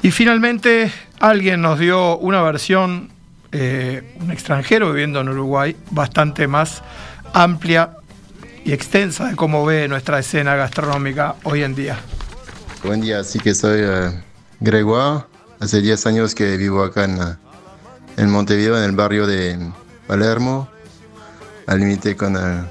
Y 0.04 0.12
finalmente 0.12 0.92
alguien 1.20 1.62
nos 1.63 1.80
dio 1.80 2.20
una 2.20 2.44
versión, 2.44 3.10
eh, 3.51 4.16
un 4.22 4.30
extranjero 4.30 4.92
viviendo 4.92 5.20
en 5.22 5.30
Uruguay, 5.30 5.75
bastante 5.89 6.48
más 6.48 6.84
amplia 7.34 7.97
y 8.68 8.74
extensa 8.74 9.30
de 9.30 9.36
cómo 9.38 9.66
ve 9.66 9.88
nuestra 9.88 10.20
escena 10.20 10.58
gastronómica 10.58 11.36
hoy 11.44 11.64
en 11.64 11.74
día. 11.74 11.98
Buen 12.84 13.00
día, 13.00 13.24
sí 13.24 13.40
que 13.40 13.56
soy 13.56 13.82
uh, 13.82 14.12
Gregoire. 14.60 15.24
Hace 15.62 15.82
10 15.82 16.06
años 16.08 16.36
que 16.36 16.58
vivo 16.58 16.84
acá 16.84 17.06
en, 18.18 18.30
Montevideo, 18.30 18.78
en 18.78 18.84
el 18.84 18.92
barrio 18.92 19.26
de 19.26 19.58
Palermo, 20.06 20.68
al 21.66 21.80
límite 21.80 22.18
con 22.18 22.36
el 22.36 22.66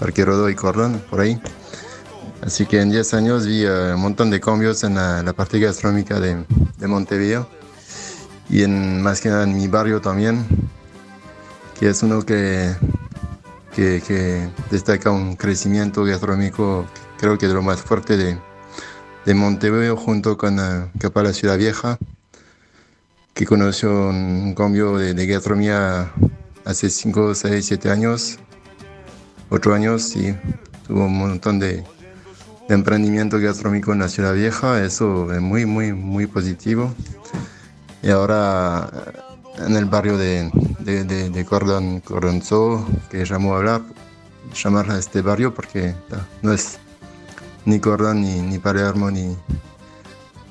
Parque 0.00 0.24
Rodó 0.24 0.48
y 0.48 0.54
Cordón, 0.54 1.02
por 1.10 1.20
ahí. 1.20 1.38
Así 2.40 2.64
que 2.64 2.80
en 2.80 2.90
10 2.90 3.12
años 3.12 3.46
vi 3.46 3.66
uh, 3.66 3.94
un 3.94 4.00
montón 4.00 4.30
de 4.30 4.40
cambios 4.40 4.82
en 4.84 4.94
la, 4.94 5.22
la 5.22 5.34
parte 5.34 5.60
gastronómica 5.60 6.18
de, 6.18 6.46
de, 6.78 6.86
Montevideo 6.86 7.46
y 8.48 8.62
en, 8.62 9.02
más 9.02 9.20
que 9.20 9.28
nada 9.28 9.44
en 9.44 9.54
mi 9.54 9.68
barrio 9.68 10.00
también, 10.00 10.46
que 11.78 11.90
es 11.90 12.02
uno 12.02 12.22
que, 12.22 12.74
que, 13.78 14.50
destaca 14.70 15.10
un 15.10 15.36
crecimiento 15.36 16.04
gastronómico 16.04 16.84
creo 17.16 17.38
que 17.38 17.46
de 17.46 17.54
lo 17.54 17.62
más 17.62 17.80
fuerte 17.80 18.16
de, 18.16 18.36
de 19.24 19.34
Montevideo 19.34 19.96
junto 19.96 20.36
con 20.36 20.58
uh, 20.58 20.90
capaz 20.98 21.22
la 21.22 21.32
Ciudad 21.32 21.56
Vieja, 21.56 21.96
que 23.34 23.46
conoció 23.46 24.08
un 24.08 24.54
cambio 24.56 24.98
de, 24.98 25.14
de 25.14 25.26
gastronomía 25.26 26.12
hace 26.64 26.90
5, 26.90 27.36
6, 27.36 27.64
7 27.64 27.90
años, 27.90 28.38
8 29.50 29.74
años 29.74 30.16
y 30.16 30.34
tuvo 30.86 31.04
un 31.04 31.16
montón 31.16 31.60
de, 31.60 31.84
de, 32.68 32.74
emprendimiento 32.74 33.38
gastronómico 33.38 33.92
en 33.92 34.00
la 34.00 34.08
Ciudad 34.08 34.34
Vieja, 34.34 34.84
eso 34.84 35.32
es 35.32 35.40
muy, 35.40 35.66
muy, 35.66 35.92
muy 35.92 36.26
positivo. 36.26 36.92
Y 38.02 38.10
ahora 38.10 39.27
en 39.66 39.76
el 39.76 39.84
barrio 39.86 40.16
de, 40.16 40.50
de, 40.80 41.04
de, 41.04 41.30
de 41.30 41.44
Cordon, 41.44 42.00
Cordonzo, 42.00 42.86
que 43.10 43.24
llamó 43.24 43.54
a 43.54 43.58
hablar, 43.58 43.82
llamar 44.54 44.90
a 44.90 44.98
este 44.98 45.22
barrio 45.22 45.54
porque 45.54 45.94
no 46.42 46.52
es 46.52 46.78
ni 47.64 47.80
Cordón, 47.80 48.22
ni, 48.22 48.40
ni 48.40 48.58
Palermo, 48.58 49.10
ni, 49.10 49.36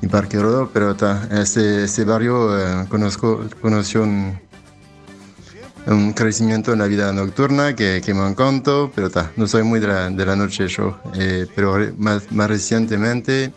ni 0.02 0.08
Parque 0.08 0.40
Rodó, 0.40 0.70
pero 0.72 0.96
ta, 0.96 1.28
ese, 1.32 1.86
ese 1.86 2.04
barrio 2.04 2.58
eh, 2.58 2.86
conozco, 2.90 3.44
conoció 3.62 4.04
un, 4.04 4.40
un, 5.88 6.14
crecimiento 6.14 6.74
en 6.74 6.80
la 6.80 6.86
vida 6.86 7.12
nocturna 7.12 7.76
que, 7.76 8.02
que 8.06 8.14
me 8.14 8.28
encantó, 8.28 8.92
pero 8.94 9.10
ta, 9.10 9.32
no 9.36 9.48
soy 9.48 9.64
muy 9.64 9.80
de 9.80 9.88
la, 9.88 10.10
de 10.10 10.26
la 10.26 10.36
noche 10.36 10.68
yo, 10.68 11.00
eh, 11.16 11.48
pero 11.56 11.78
más, 11.98 12.32
más 12.32 12.48
recientemente 12.50 13.52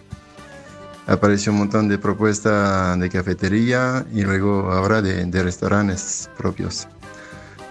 apareció 1.10 1.50
un 1.50 1.58
montón 1.58 1.88
de 1.88 1.98
propuestas 1.98 2.98
de 2.98 3.10
cafetería 3.10 4.06
y 4.12 4.22
luego 4.22 4.70
ahora 4.70 5.02
de, 5.02 5.42
restaurantes 5.42 6.30
propios. 6.38 6.86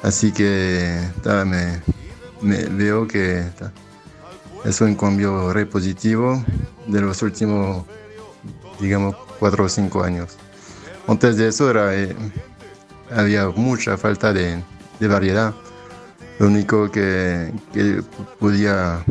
Así 0.03 0.33
que 0.33 0.99
me, 2.41 2.65
veo 2.67 3.07
que 3.07 3.45
es 4.65 4.81
un 4.81 4.95
cambio 4.95 5.53
re 5.53 5.65
positivo 5.65 6.43
de 6.87 6.99
los 6.99 7.21
últimos, 7.21 7.85
digamos, 8.79 9.15
cuatro 9.39 9.63
o 9.63 9.69
cinco 9.69 10.03
años. 10.03 10.37
Antes 11.07 11.37
de 11.37 11.47
eso 11.47 11.71
era, 11.71 11.95
eh, 11.95 12.13
había 13.09 13.47
mucha 13.49 13.95
falta 13.97 14.33
de, 14.33 14.61
variedad. 14.99 15.53
Lo 16.39 16.47
único 16.47 16.91
que, 16.91 17.53
que, 17.73 18.03
podía 18.37 19.03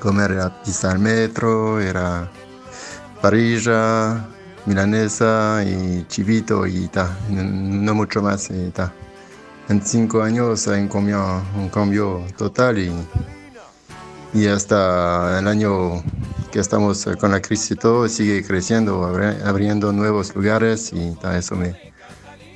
comer 0.00 0.32
era 0.32 0.62
pizza 0.62 0.90
al 0.90 0.98
metro, 0.98 1.80
era 1.80 2.30
parrilla, 3.26 4.24
milanesa 4.66 5.60
y 5.66 6.06
chivito 6.06 6.64
y 6.64 6.86
ta, 6.86 7.10
no 7.28 7.92
mucho 7.92 8.22
más. 8.22 8.48
Y 8.50 8.70
ta. 8.70 8.92
En 9.68 9.82
cinco 9.82 10.22
años 10.22 10.68
hay 10.68 10.82
un 10.82 10.88
cambio, 10.88 11.42
un 11.56 11.68
cambio 11.68 12.22
total 12.36 12.78
y 12.78 12.92
y 14.32 14.46
hasta 14.46 15.40
el 15.40 15.48
año 15.48 16.04
que 16.52 16.60
estamos 16.60 17.04
con 17.18 17.32
la 17.32 17.40
crisis 17.40 17.76
todo 17.78 18.08
sigue 18.08 18.44
creciendo, 18.44 19.04
abriendo 19.44 19.92
nuevos 19.92 20.32
lugares 20.36 20.92
y 20.92 21.16
eso 21.34 21.56
me, 21.56 21.74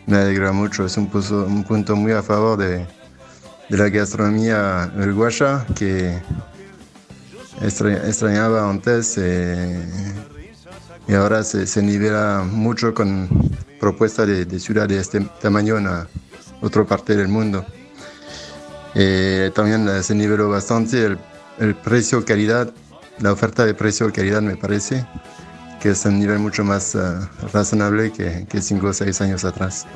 me 0.07 0.19
alegra 0.19 0.53
mucho. 0.53 0.85
Es 0.85 0.97
un 0.97 1.09
punto 1.09 1.97
muy 1.97 2.13
a 2.13 2.23
favor 2.23 2.59
de, 2.59 2.87
de, 3.71 3.77
la 3.77 3.89
gastronomía 3.89 4.93
uruguaya 4.97 5.67
que 5.75 6.21
extrañaba 7.61 8.69
antes 8.69 9.17
eh, 9.19 9.83
y 11.11 11.15
ahora 11.15 11.43
se, 11.43 11.67
se, 11.67 11.83
nivela 11.83 12.47
mucho 12.49 12.95
con 12.95 13.29
propuestas 13.79 14.29
de, 14.29 14.45
de 14.47 14.61
ciudad 14.61 14.89
de 14.89 14.99
este 14.99 15.21
tamaño 15.43 15.77
en 15.77 15.89
otra 16.63 16.85
parte 16.85 17.17
del 17.17 17.29
mundo. 17.29 17.67
Eh, 18.95 19.51
también 19.55 20.03
se 20.03 20.15
niveló 20.15 20.49
bastante 20.49 21.05
el 21.05 21.19
el 21.61 21.75
precio-calidad, 21.75 22.73
la 23.19 23.33
oferta 23.33 23.67
de 23.67 23.75
precio-calidad 23.75 24.41
me 24.41 24.57
parece 24.57 25.07
que 25.79 25.91
es 25.91 26.05
un 26.07 26.19
nivel 26.19 26.39
mucho 26.39 26.65
más 26.65 26.95
uh, 26.95 27.27
razonable 27.53 28.13
que, 28.13 28.47
que 28.49 28.61
cinco 28.61 28.89
o 28.89 28.93
seis 28.93 29.21
años 29.21 29.45
atrás. 29.45 29.87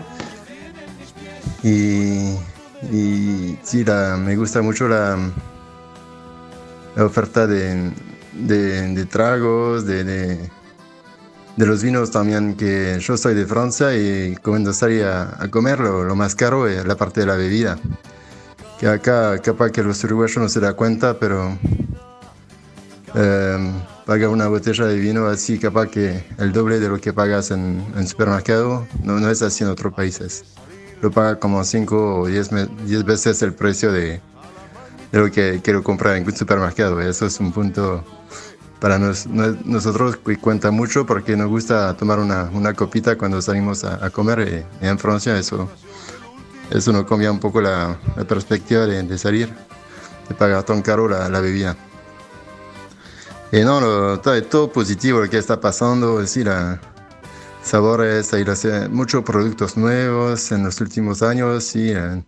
Y, 1.63 2.37
y 2.93 3.59
sí, 3.63 3.85
me 4.19 4.37
gusta 4.37 4.61
mucho 4.61 4.89
la, 4.89 5.19
oferta 6.97 7.47
de, 7.47 7.91
de, 8.33 9.07
tragos, 9.07 9.87
de, 9.87 10.51
de, 11.57 11.67
los 11.67 11.83
vinos 11.83 12.11
también, 12.11 12.55
que 12.55 12.99
yo 13.01 13.17
soy 13.17 13.35
de 13.35 13.47
Francia 13.47 13.95
y 13.97 14.37
cuando 14.37 14.73
salí 14.73 15.01
a, 15.01 15.37
a 15.39 15.49
comer 15.49 15.81
lo, 15.81 16.05
lo, 16.05 16.17
más 16.17 16.35
caro 16.35 16.69
es 16.69 16.85
la 16.87 16.97
parte 16.97 17.21
de 17.21 17.27
la 17.27 17.37
bebida 17.37 17.79
que 18.79 18.89
acá 18.89 19.39
capaz 19.39 19.71
que 19.71 19.83
los 19.83 20.03
uruguayos 20.05 20.37
no 20.37 20.49
se 20.49 20.61
da 20.61 20.75
cuenta, 20.75 21.19
pero 21.19 21.57
eh, 23.15 23.73
paga 24.05 24.29
una 24.29 24.49
botella 24.49 24.87
de 24.87 24.99
vino 24.99 25.27
así 25.27 25.59
capaz 25.59 25.89
que 25.89 26.25
el 26.39 26.53
doble 26.53 26.81
de 26.81 26.89
lo 26.89 27.01
que 27.01 27.13
pagas 27.13 27.51
en, 27.51 27.85
en 27.97 28.07
supermercado, 28.07 28.87
no, 29.03 29.21
no, 29.21 29.31
es 29.31 29.43
así 29.43 29.65
en 29.65 29.71
otros 29.71 29.95
países. 29.95 30.45
Lo 31.01 31.11
paga 31.11 31.39
como 31.39 31.63
5 31.63 32.21
o 32.21 32.27
10 32.27 33.05
veces 33.05 33.43
el 33.43 33.53
precio 33.53 33.93
de, 33.93 34.21
de 35.13 35.19
lo 35.19 35.31
que 35.31 35.61
quiero 35.63 35.83
comprar 35.83 36.17
en 36.17 36.25
un 36.25 36.35
supermercado. 36.35 37.01
Eso 37.01 37.27
es 37.27 37.39
un 37.41 37.53
punto 37.53 38.03
para 38.85 38.99
nos, 38.99 39.27
nosotros 39.27 40.19
cuenta 40.43 40.71
mucho 40.71 41.07
porque 41.07 41.39
nos 41.39 41.49
gusta 41.49 41.97
tomar 41.97 42.19
una, 42.19 42.51
una 42.53 42.75
copita 42.75 43.17
cuando 43.17 43.41
salimos 43.41 43.83
a, 43.83 44.05
a 44.05 44.11
comer 44.11 44.67
y 44.83 44.87
en 44.87 44.99
Francia 44.99 45.39
eso 45.39 45.71
eso 46.71 46.93
nos 46.93 47.07
cambia 47.07 47.33
un 47.33 47.41
poco 47.41 47.63
la, 47.63 47.99
la 48.15 48.25
perspectiva 48.25 48.85
de, 48.85 49.03
de, 49.03 49.17
salir, 49.17 49.49
de 50.29 50.35
pagar 50.35 50.65
tan 50.65 50.83
caro 50.83 51.09
la, 51.09 51.31
la 51.31 51.41
bebida. 51.41 51.75
Y 53.51 53.61
no, 53.61 53.81
lo, 53.81 54.21
todo, 54.21 54.43
todo, 54.43 54.71
positivo 54.71 55.23
lo 55.23 55.31
que 55.31 55.39
está 55.39 55.59
pasando, 55.59 56.19
decir, 56.19 56.45
la, 56.45 56.79
sabores, 57.63 58.35
hay 58.35 58.45
muchos 58.91 59.25
productos 59.25 59.79
nuevos 59.79 60.53
en 60.53 60.63
los 60.63 60.79
últimos 60.83 61.23
años 61.23 61.75
y 61.75 61.91
eh, 61.91 62.23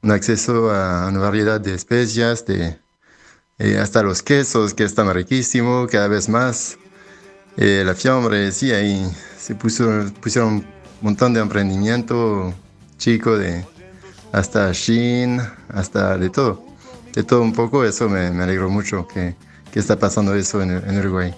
un 0.00 0.10
acceso 0.10 0.70
a 0.70 1.08
una 1.08 1.18
variedad 1.18 1.60
de 1.60 1.74
especias, 1.74 2.46
de, 2.46 2.78
eh, 3.60 3.78
hasta 3.78 4.02
los 4.02 4.22
quesos 4.22 4.72
que 4.72 4.84
están 4.84 5.12
riquísimos 5.12 5.90
cada 5.90 6.08
vez 6.08 6.30
más. 6.30 6.78
Eh, 7.58 7.82
la 7.84 7.94
fiambre, 7.94 8.50
sí, 8.52 8.72
ahí 8.72 9.06
se 9.38 9.54
puso, 9.54 9.84
pusieron 10.22 10.54
un 10.54 10.64
montón 11.02 11.34
de 11.34 11.40
emprendimiento 11.40 12.54
chico 12.96 13.36
de 13.36 13.66
hasta 14.32 14.72
Shin, 14.72 15.42
hasta 15.68 16.16
de 16.16 16.30
todo. 16.30 16.64
De 17.12 17.22
todo 17.22 17.42
un 17.42 17.52
poco, 17.52 17.84
eso 17.84 18.08
me, 18.08 18.30
me 18.30 18.44
alegro 18.44 18.70
mucho 18.70 19.06
que, 19.06 19.34
que, 19.70 19.78
está 19.78 19.98
pasando 19.98 20.34
eso 20.34 20.62
en, 20.62 20.70
en 20.70 20.98
Uruguay. 20.98 21.34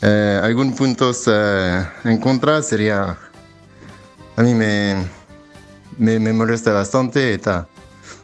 Eh, 0.00 0.40
algún 0.42 0.74
puntos 0.74 1.24
eh, 1.26 1.86
en 2.04 2.16
contra 2.18 2.62
sería, 2.62 3.18
a 4.36 4.42
mí 4.42 4.54
me, 4.54 5.04
me, 5.98 6.18
me 6.18 6.32
molesta 6.32 6.72
bastante, 6.72 7.34
está, 7.34 7.68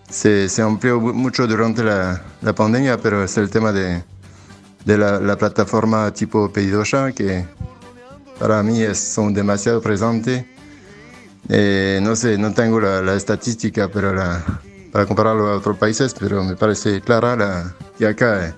se, 0.08 0.48
se, 0.48 0.62
amplió 0.62 1.00
mucho 1.00 1.46
durante 1.46 1.82
la, 1.82 2.22
la, 2.42 2.54
pandemia, 2.54 2.98
pero 2.98 3.24
es 3.24 3.36
el 3.36 3.50
tema 3.50 3.72
de, 3.72 4.02
de 4.84 4.98
la, 4.98 5.20
la, 5.20 5.36
plataforma 5.36 6.12
tipo 6.12 6.52
Pedidosha, 6.52 7.12
que 7.12 7.46
para 8.38 8.62
mí 8.62 8.82
es, 8.82 8.98
son 8.98 9.34
demasiado 9.34 9.80
presentes 9.80 10.44
eh, 11.48 12.00
no 12.02 12.16
sé, 12.16 12.38
no 12.38 12.52
tengo 12.52 12.80
la, 12.80 13.00
la 13.02 13.14
estadística 13.14 13.88
pero 13.88 14.14
para 14.90 15.06
compararlo 15.06 15.48
a 15.48 15.56
otros 15.56 15.76
países, 15.76 16.14
pero 16.18 16.42
me 16.42 16.56
parece 16.56 17.00
clara 17.00 17.36
la, 17.36 17.74
que 17.98 18.06
acá 18.06 18.46
es, 18.46 18.54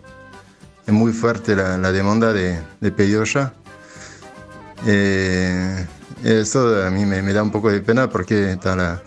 es 0.87 0.93
muy 0.95 1.13
fuerte 1.13 1.55
la, 1.55 1.93
demanda 1.93 2.33
de, 2.33 2.59
de. 2.81 2.93
Eh, 4.87 5.87
eso 6.23 6.85
a 6.85 6.91
mí 6.91 7.05
me, 7.05 7.21
me, 7.21 7.33
da 7.33 7.43
un 7.43 7.51
poco 7.51 7.71
de 7.71 7.81
pena 7.81 8.09
porque 8.09 8.53
está 8.53 8.77
la, 8.77 9.03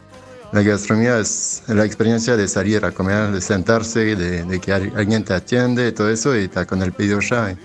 la, 0.51 0.61
gastronomía 0.61 1.19
es 1.19 1.63
la 1.67 1.85
experiencia 1.85 2.35
de 2.35 2.47
salir 2.47 2.83
a 2.85 2.91
comer, 2.91 3.31
de 3.31 3.41
sentarse, 3.41 4.15
de, 4.15 4.59
que 4.59 4.73
alguien 4.73 5.23
te 5.23 5.33
atiende, 5.33 5.91
todo 5.91 6.09
eso, 6.09 6.35
y 6.35 6.45
está 6.45 6.65
con 6.65 6.81
el 6.81 6.91
pedido 6.91 7.19
ya. 7.19 7.55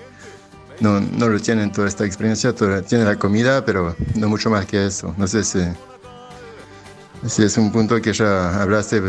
no, 0.80 1.00
no 1.00 1.28
lo 1.28 1.40
tienen 1.40 1.72
toda 1.72 1.88
esta 1.88 2.04
experiencia, 2.04 2.54
tienen 2.54 3.06
la 3.06 3.16
comida, 3.16 3.64
pero 3.64 3.94
no 4.14 4.28
mucho 4.28 4.50
más 4.50 4.66
que 4.66 4.86
eso. 4.86 5.14
No 5.16 5.26
sé 5.26 5.44
si, 5.44 5.60
es 7.42 7.56
un 7.56 7.72
punto 7.72 8.00
que 8.00 8.12
ya 8.12 8.62
hablaste 8.62 9.02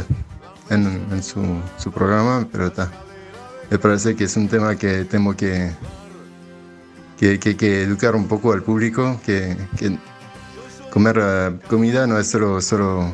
en, 0.70 1.24
su, 1.24 1.92
programa, 1.92 2.48
pero 2.52 2.68
está. 2.68 2.92
Me 3.70 3.78
parece 3.78 4.16
que 4.16 4.24
es 4.24 4.38
un 4.38 4.48
tema 4.48 4.76
que 4.76 5.04
tengo 5.06 5.36
que, 5.36 5.72
que, 7.18 7.38
que, 7.40 7.84
educar 7.84 8.16
un 8.16 8.28
poco 8.28 8.54
al 8.54 8.64
público, 8.64 9.20
que, 9.26 9.58
que 9.78 9.98
comer 10.98 11.20
uh, 11.20 11.68
comida 11.68 12.08
no 12.08 12.18
es 12.18 12.28
solo, 12.28 12.62
solo, 12.62 13.14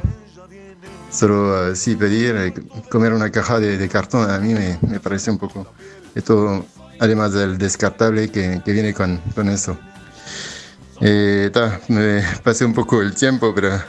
solo 1.14 1.72
uh, 1.72 1.76
sí, 1.76 1.96
pedir, 1.96 2.36
eh, 2.36 2.54
comer 2.90 3.14
una 3.14 3.30
caja 3.30 3.60
de, 3.60 3.78
de 3.78 3.88
cartón, 3.90 4.30
a 4.30 4.40
mí 4.40 4.54
me, 4.54 4.80
me, 4.82 5.00
parece 5.00 5.30
un 5.32 5.38
poco, 5.38 5.68
esto, 6.16 6.66
además 7.00 7.34
del 7.34 7.58
descartable 7.58 8.30
que, 8.30 8.62
que 8.66 8.72
viene 8.72 8.94
con, 8.94 9.18
con 9.36 9.48
eso. 9.50 9.78
Eh, 11.02 11.50
ta, 11.54 11.80
me 11.88 12.24
pasé 12.44 12.66
un 12.66 12.74
poco 12.74 13.02
el 13.02 13.14
tiempo, 13.14 13.54
pero 13.54 13.80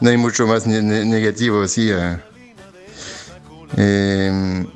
no 0.00 0.10
hay 0.10 0.16
mucho 0.16 0.46
más 0.46 0.66
negativo, 0.66 1.66
sí. 1.68 1.92
Uh, 1.92 2.18
eh, 3.76 4.66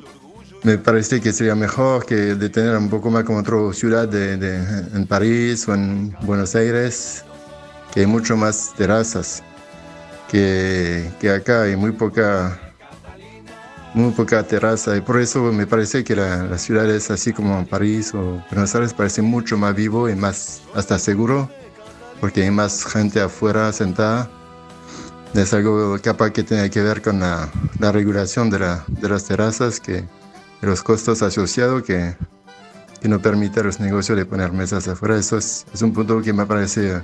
me 0.63 0.77
parece 0.77 1.19
que 1.19 1.33
sería 1.33 1.55
mejor 1.55 2.05
que 2.05 2.15
de 2.15 2.49
tener 2.49 2.77
un 2.77 2.89
poco 2.89 3.09
más 3.09 3.23
como 3.23 3.39
otra 3.39 3.57
ciudad 3.73 4.07
de, 4.07 4.37
de, 4.37 4.57
en 4.93 5.07
París 5.07 5.67
o 5.67 5.73
en 5.73 6.15
Buenos 6.21 6.55
Aires, 6.55 7.25
que 7.93 8.01
hay 8.01 8.05
mucho 8.05 8.37
más 8.37 8.73
terrazas 8.77 9.43
que, 10.33 11.11
que 11.21 11.29
acá 11.29 11.61
hay 11.61 11.75
muy 11.75 11.91
poca 11.91 12.59
muy 13.93 14.11
poca 14.11 14.41
terraza 14.41 14.97
y 14.97 15.01
por 15.01 15.21
eso 15.21 15.43
me 15.53 15.67
parece 15.67 16.03
que 16.03 16.15
la, 16.15 16.43
las 16.43 16.63
ciudades 16.63 17.11
así 17.11 17.31
como 17.31 17.63
París 17.67 18.11
o 18.15 18.43
Buenos 18.49 18.73
Aires 18.73 18.91
parecen 18.91 19.25
mucho 19.25 19.55
más 19.55 19.75
vivo 19.75 20.09
y 20.09 20.15
más 20.15 20.63
hasta 20.73 20.97
seguro 20.97 21.47
porque 22.19 22.41
hay 22.41 22.49
más 22.49 22.83
gente 22.83 23.21
afuera 23.21 23.71
sentada 23.71 24.27
es 25.35 25.53
algo 25.53 25.97
capaz 26.01 26.31
que 26.31 26.43
tiene 26.43 26.67
que 26.71 26.81
ver 26.81 27.03
con 27.03 27.19
la, 27.19 27.47
la 27.79 27.91
regulación 27.91 28.49
de, 28.49 28.59
la, 28.59 28.83
de, 28.87 29.09
las 29.09 29.25
terrazas, 29.25 29.79
que 29.79 30.03
los 30.61 30.83
costos 30.83 31.21
asociados 31.21 31.83
que, 31.83 32.15
que, 33.01 33.07
no 33.07 33.19
permite 33.19 33.59
a 33.59 33.63
los 33.63 33.79
negocios 33.79 34.17
de 34.17 34.25
poner 34.25 34.51
mesas 34.51 34.87
afuera. 34.87 35.17
Eso 35.17 35.37
es, 35.37 35.65
es 35.73 35.81
un 35.81 35.91
punto 35.93 36.21
que 36.21 36.33
me 36.33 36.45
parece 36.45 37.01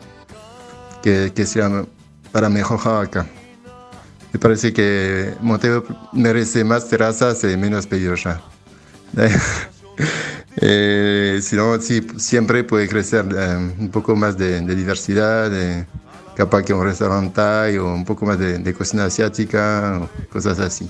que, 1.01 1.31
que 1.33 1.45
sea 1.45 1.85
para 2.31 2.49
mejorar 2.49 3.05
acá. 3.05 3.25
Me 4.31 4.39
parece 4.39 4.71
que 4.71 5.33
Monteo 5.41 5.83
merece 6.13 6.63
más 6.63 6.87
terrazas 6.87 7.43
y 7.43 7.57
menos 7.57 7.87
pedidos 7.87 8.23
ya. 8.23 8.41
eh, 10.57 11.39
si 11.41 11.55
no, 11.55 11.81
sí, 11.81 12.05
siempre 12.17 12.63
puede 12.63 12.87
crecer 12.87 13.25
eh, 13.35 13.73
un 13.79 13.89
poco 13.89 14.15
más 14.15 14.37
de, 14.37 14.61
diversidad. 14.61 15.49
De, 15.49 15.85
capaz 16.35 16.63
que 16.63 16.73
un 16.73 16.85
restaurante 16.85 17.77
o 17.79 17.93
un 17.93 18.05
poco 18.05 18.25
más 18.25 18.39
de, 18.39 18.59
de 18.59 18.73
cocina 18.73 19.05
asiática, 19.05 19.99
o 20.01 20.29
cosas 20.29 20.59
así. 20.59 20.89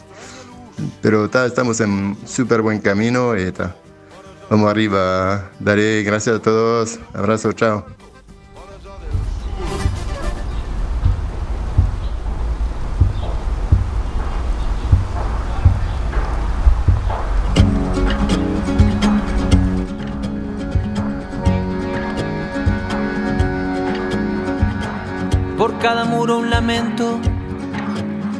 Pero 1.02 1.30
ta, 1.30 1.46
estamos 1.46 1.80
en 1.82 2.18
súper 2.26 2.62
buen 2.62 2.80
camino 2.80 3.38
y 3.38 3.52
ta. 3.52 3.76
vamos 4.50 4.70
arriba. 4.70 5.50
Daré 5.60 6.04
gracias 6.04 6.38
a 6.38 6.42
todos. 6.42 7.00
Abrazo, 7.14 7.54
chao. 7.54 7.99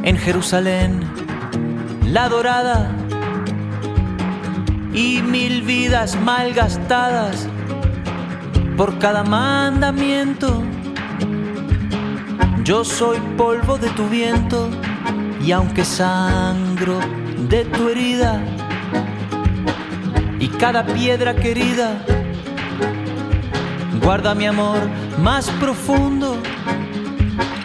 En 0.02 0.16
Jerusalén, 0.16 1.00
la 2.06 2.30
dorada 2.30 2.90
y 4.94 5.20
mil 5.20 5.62
vidas 5.62 6.16
malgastadas 6.16 7.46
por 8.78 8.98
cada 8.98 9.24
mandamiento. 9.24 10.62
Yo 12.64 12.82
soy 12.82 13.18
polvo 13.36 13.76
de 13.76 13.90
tu 13.90 14.08
viento 14.08 14.70
y 15.44 15.52
aunque 15.52 15.84
sangro 15.84 16.98
de 17.50 17.66
tu 17.66 17.90
herida 17.90 18.42
y 20.38 20.48
cada 20.48 20.86
piedra 20.86 21.36
querida, 21.36 22.02
guarda 24.02 24.34
mi 24.34 24.46
amor 24.46 24.80
más 25.18 25.50
profundo 25.60 26.38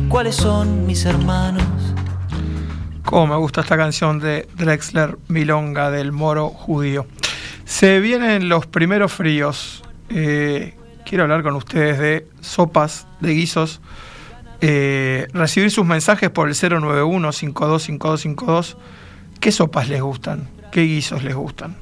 cuáles 0.00 0.36
son 0.36 0.86
mis 0.86 1.04
hermanos. 1.04 1.62
Cómo 3.04 3.26
me 3.26 3.36
gusta 3.36 3.60
esta 3.60 3.76
canción 3.76 4.20
de 4.20 4.48
Drexler 4.56 5.18
Milonga 5.28 5.90
del 5.90 6.12
moro 6.12 6.48
judío. 6.48 7.06
Se 7.66 8.00
vienen 8.00 8.48
los 8.48 8.64
primeros 8.66 9.12
fríos. 9.12 9.82
Eh, 10.08 10.78
quiero 11.04 11.24
hablar 11.24 11.42
con 11.42 11.56
ustedes 11.56 11.98
de 11.98 12.26
sopas, 12.40 13.06
de 13.20 13.34
guisos. 13.34 13.82
Eh, 14.62 15.28
recibir 15.34 15.70
sus 15.70 15.84
mensajes 15.84 16.30
por 16.30 16.48
el 16.48 16.54
091-525252. 16.54 18.76
¿Qué 19.40 19.52
sopas 19.52 19.90
les 19.90 20.00
gustan? 20.00 20.48
¿Qué 20.70 20.84
guisos 20.84 21.22
les 21.22 21.34
gustan? 21.34 21.76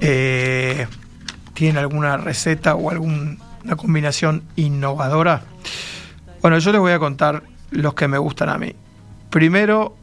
Eh, 0.00 0.86
¿Tienen 1.54 1.78
alguna 1.78 2.16
receta 2.16 2.76
o 2.76 2.90
alguna 2.90 3.38
combinación 3.76 4.44
innovadora? 4.54 5.42
Bueno, 6.40 6.58
yo 6.58 6.72
les 6.72 6.80
voy 6.80 6.92
a 6.92 6.98
contar 6.98 7.42
los 7.70 7.94
que 7.94 8.08
me 8.08 8.18
gustan 8.18 8.48
a 8.48 8.58
mí. 8.58 8.74
Primero, 9.30 9.96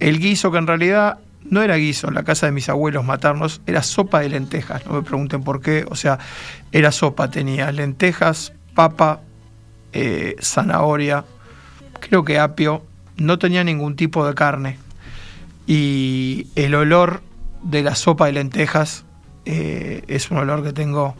el 0.00 0.18
guiso 0.18 0.50
que 0.50 0.58
en 0.58 0.66
realidad 0.66 1.18
no 1.44 1.62
era 1.62 1.76
guiso. 1.76 2.08
En 2.08 2.14
la 2.14 2.24
casa 2.24 2.46
de 2.46 2.52
mis 2.52 2.68
abuelos 2.68 3.04
maternos, 3.04 3.60
era 3.66 3.82
sopa 3.82 4.20
de 4.20 4.28
lentejas, 4.28 4.86
no 4.86 4.94
me 4.94 5.02
pregunten 5.02 5.42
por 5.42 5.60
qué, 5.60 5.84
o 5.88 5.96
sea, 5.96 6.18
era 6.72 6.92
sopa, 6.92 7.30
tenía 7.30 7.72
lentejas, 7.72 8.52
papa, 8.74 9.20
eh, 9.92 10.36
zanahoria, 10.40 11.24
creo 12.00 12.24
que 12.24 12.38
apio, 12.38 12.84
no 13.16 13.38
tenía 13.38 13.64
ningún 13.64 13.96
tipo 13.96 14.26
de 14.26 14.34
carne. 14.34 14.78
Y 15.66 16.48
el 16.54 16.74
olor 16.74 17.22
de 17.62 17.82
la 17.82 17.94
sopa 17.94 18.26
de 18.26 18.32
lentejas 18.32 19.04
eh, 19.44 20.02
es 20.08 20.30
un 20.30 20.38
olor 20.38 20.62
que 20.62 20.72
tengo 20.72 21.14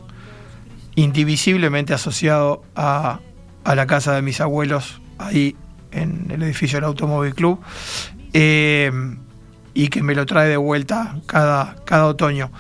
indivisiblemente 0.95 1.95
asociado 1.95 2.63
a 2.75 3.21
a 3.65 3.75
la 3.75 3.87
casa 3.87 4.15
de 4.15 4.23
mis 4.23 4.41
abuelos, 4.41 5.01
ahí 5.19 5.57
en 5.91 6.27
el 6.31 6.43
edificio 6.43 6.79
del 6.79 6.85
Automóvil 6.85 7.35
Club, 7.35 7.61
eh, 8.33 8.91
y 9.75 9.89
que 9.89 10.03
me 10.03 10.15
lo 10.15 10.27
trae 10.27 10.49
de 10.49 10.57
vuelta 10.57 11.17
cada, 11.27 11.77
cada 11.85 12.07
otoño. 12.07 12.51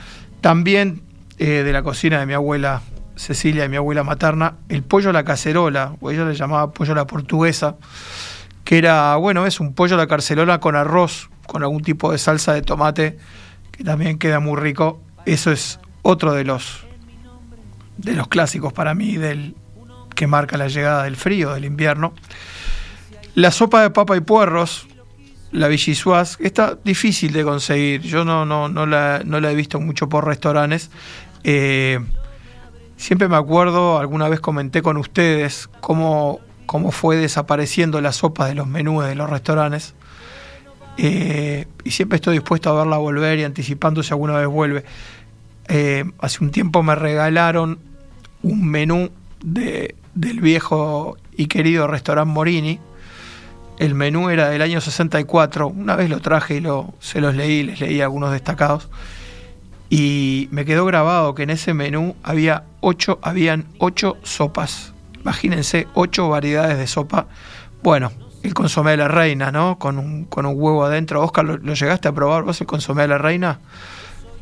También 0.41 1.03
eh, 1.39 1.63
de 1.63 1.73
la 1.73 1.83
cocina 1.83 2.21
de 2.21 2.27
mi 2.27 2.35
abuela 2.35 2.83
Cecilia, 3.17 3.63
de 3.63 3.69
mi 3.69 3.77
abuela 3.77 4.05
materna, 4.05 4.57
el 4.69 4.83
pollo 4.83 5.11
a 5.11 5.13
la 5.13 5.25
cacerola, 5.25 5.95
o 6.01 6.11
ella 6.11 6.25
le 6.25 6.35
llamaba 6.35 6.73
pollo 6.73 6.93
a 6.93 6.97
la 6.97 7.07
portuguesa, 7.07 7.77
que 8.65 8.79
era, 8.79 9.17
bueno, 9.17 9.47
es 9.47 9.61
un 9.61 9.75
pollo 9.75 9.97
a 9.97 9.99
la 9.99 10.07
cacerola 10.07 10.61
con 10.61 10.77
arroz, 10.77 11.31
con 11.47 11.63
algún 11.63 11.83
tipo 11.83 12.13
de 12.13 12.19
salsa 12.19 12.55
de 12.55 12.63
tomate, 12.63 13.19
que 13.71 13.85
también 13.85 14.19
queda 14.19 14.41
muy 14.41 14.59
rico. 14.61 15.01
Eso 15.27 15.53
es 15.53 15.79
otro 16.03 16.33
de 16.33 16.45
los, 16.45 16.85
de 17.99 18.15
los 18.15 18.29
clásicos 18.29 18.73
para 18.73 18.95
mí 18.95 19.17
del, 19.17 19.55
que 20.15 20.27
marca 20.27 20.57
la 20.57 20.69
llegada 20.69 21.05
del 21.05 21.17
frío, 21.17 21.53
del 21.55 21.65
invierno. 21.65 22.15
La 23.35 23.51
sopa 23.51 23.83
de 23.83 23.91
papa 23.91 24.17
y 24.17 24.21
puerros, 24.21 24.87
la 25.53 25.69
Villisuaz, 25.69 26.39
está 26.41 26.79
difícil 26.85 27.33
de 27.33 27.45
conseguir. 27.45 28.03
Yo 28.03 28.25
no, 28.25 28.45
no, 28.45 28.69
no, 28.69 28.87
la, 28.87 29.23
no 29.25 29.41
la 29.41 29.51
he 29.51 29.55
visto 29.55 29.81
mucho 29.81 30.09
por 30.09 30.27
restaurantes. 30.27 30.91
Eh, 31.45 31.99
siempre 32.97 33.29
me 33.29 33.37
acuerdo, 33.37 33.99
alguna 33.99 34.29
vez 34.29 34.41
comenté 34.41 34.83
con 34.83 34.97
ustedes 34.97 35.69
cómo, 35.81 36.41
cómo 36.67 36.91
fue 36.93 37.17
desapareciendo 37.17 38.01
la 38.01 38.13
sopa 38.13 38.47
de 38.47 38.55
los 38.55 38.67
menús 38.67 39.05
de 39.07 39.15
los 39.15 39.31
restaurantes. 39.31 39.95
Eh, 40.99 41.67
y 41.85 41.91
siempre 41.91 42.17
estoy 42.17 42.35
dispuesto 42.35 42.71
a 42.71 42.75
verla 42.75 42.99
volver 42.99 43.39
y 43.39 43.45
anticipando 43.45 44.03
si 44.03 44.13
alguna 44.13 44.37
vez 44.37 44.47
vuelve. 44.47 44.85
Eh, 45.69 46.05
hace 46.19 46.45
un 46.45 46.51
tiempo 46.51 46.83
me 46.83 46.95
regalaron 46.95 47.79
un 48.43 48.69
menú 48.69 49.11
de, 49.43 49.95
del 50.15 50.41
viejo 50.41 51.17
y 51.37 51.47
querido 51.47 51.87
restaurante 51.87 52.33
Morini. 52.33 52.81
El 53.79 53.95
menú 53.95 54.31
era 54.31 54.49
del 54.49 54.63
año 54.63 54.81
64. 54.81 55.69
Una 55.69 55.97
vez 55.97 56.09
lo 56.09 56.21
traje 56.21 56.57
y 56.57 56.61
lo, 56.61 56.95
se 57.01 57.21
los 57.21 57.35
leí, 57.35 57.63
les 57.63 57.81
leí 57.81 58.01
algunos 58.01 58.33
destacados. 58.33 58.89
Y 59.91 60.49
me 60.53 60.65
quedó 60.65 60.85
grabado 60.87 61.35
que 61.35 61.43
en 61.43 61.51
ese 61.51 61.75
menú 61.75 62.15
había 62.23 62.65
ocho, 62.81 63.19
habían 63.23 63.67
ocho 63.79 64.17
sopas. 64.23 64.93
Imagínense, 65.21 65.87
ocho 65.95 66.29
variedades 66.29 66.79
de 66.79 66.87
sopa. 66.87 67.27
Bueno, 67.83 68.13
el 68.43 68.55
consomé 68.55 68.93
de 68.93 68.97
la 68.99 69.09
reina, 69.09 69.53
¿no? 69.53 69.79
Con 69.79 69.99
un, 69.99 70.25
con 70.25 70.47
un 70.47 70.55
huevo 70.57 70.85
adentro. 70.85 71.23
Oscar, 71.23 71.45
¿lo, 71.45 71.59
lo 71.59 71.75
llegaste 71.75 72.09
a 72.09 72.13
probar 72.13 72.45
vos 72.45 72.61
el 72.61 72.67
consomé 72.67 73.03
de 73.03 73.09
la 73.09 73.19
reina? 73.19 73.61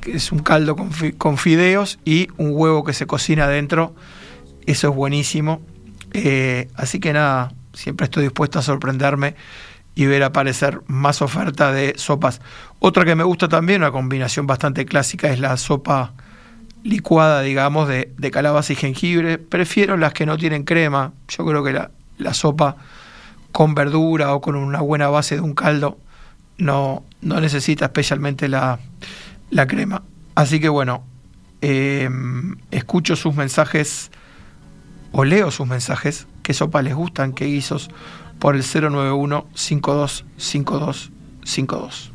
Que 0.01 0.13
es 0.13 0.33
un 0.33 0.41
caldo 0.41 0.77
con, 0.77 0.91
con 1.19 1.37
fideos 1.37 1.99
y 2.05 2.29
un 2.37 2.53
huevo 2.53 2.85
que 2.85 2.93
se 2.93 3.07
cocina 3.07 3.45
adentro. 3.45 3.95
Eso 4.71 4.91
es 4.91 4.95
buenísimo. 4.95 5.61
Eh, 6.13 6.69
así 6.77 7.01
que 7.01 7.13
nada, 7.13 7.53
siempre 7.73 8.05
estoy 8.05 8.23
dispuesto 8.23 8.61
a 8.61 8.63
sorprenderme 8.63 9.35
y 9.97 10.07
ver 10.07 10.23
aparecer 10.23 10.83
más 10.87 11.23
oferta 11.23 11.73
de 11.73 11.95
sopas. 11.97 12.41
Otra 12.79 13.05
que 13.05 13.17
me 13.17 13.25
gusta 13.25 13.49
también, 13.49 13.83
una 13.83 13.91
combinación 13.91 14.47
bastante 14.47 14.87
clásica, 14.87 15.29
es 15.29 15.41
la 15.41 15.57
sopa 15.57 16.13
licuada, 16.85 17.43
digamos, 17.43 17.89
de, 17.89 18.31
calabaza 18.31 18.73
y 18.73 18.77
jengibre. 18.77 19.39
Prefiero 19.39 19.97
las 19.97 20.13
que 20.13 20.25
no 20.25 20.39
tienen 20.39 20.63
crema. 20.63 21.15
Yo 21.27 21.45
creo 21.45 21.65
que 21.65 21.73
la, 21.73 21.91
la 22.19 22.33
sopa 22.33 22.77
con 23.51 23.75
verdura 23.75 24.37
o 24.37 24.41
con 24.41 24.55
una 24.55 24.83
buena 24.83 25.09
base 25.09 25.35
de 25.35 25.41
un 25.41 25.55
caldo 25.55 25.99
no, 26.59 27.03
no 27.23 27.41
necesita 27.41 27.87
especialmente 27.87 28.47
la, 28.47 28.79
la 29.51 29.67
crema. 29.67 30.05
Así 30.37 30.61
que 30.61 30.69
bueno, 30.69 31.03
eh, 31.61 32.09
escucho 32.71 33.17
sus 33.17 33.35
mensajes 33.35 34.13
o 35.13 35.25
leo 35.25 35.51
sus 35.51 35.67
mensajes, 35.67 36.27
qué 36.43 36.55
sopa 36.55 36.81
les 36.83 36.95
gustan, 36.95 37.33
qué 37.33 37.47
guisos, 37.47 37.91
por 38.39 38.55
el 38.57 38.63
091 38.63 39.47
525252. 39.55 42.13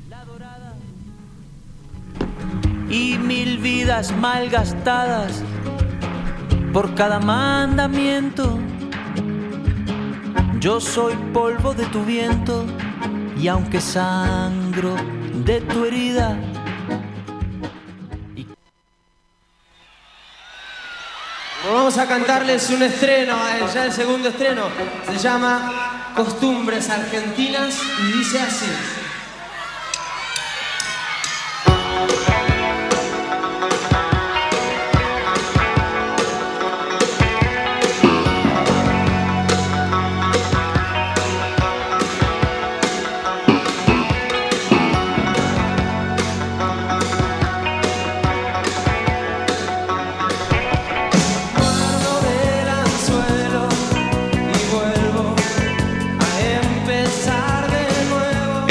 y 2.90 3.18
mil 3.18 3.58
vidas 3.58 4.16
mal 4.16 4.50
gastadas 4.50 5.44
por 6.72 6.94
cada 6.94 7.20
mandamiento. 7.20 8.60
Yo 10.60 10.80
soy 10.80 11.16
polvo 11.34 11.74
de 11.74 11.86
tu 11.86 12.04
viento 12.06 12.66
y 13.40 13.48
aunque 13.48 13.82
sangro 13.82 14.96
de 15.46 15.62
tu 15.62 15.86
herida, 15.86 16.38
Vamos 21.68 21.98
a 21.98 22.08
cantarles 22.08 22.70
un 22.70 22.84
estreno, 22.84 23.36
ya 23.74 23.86
el 23.86 23.92
segundo 23.92 24.30
estreno. 24.30 24.68
Se 25.10 25.18
llama 25.18 26.12
Costumbres 26.16 26.90
Argentinas 26.90 27.80
y 28.02 28.18
dice 28.18 28.40
así. 28.40 29.05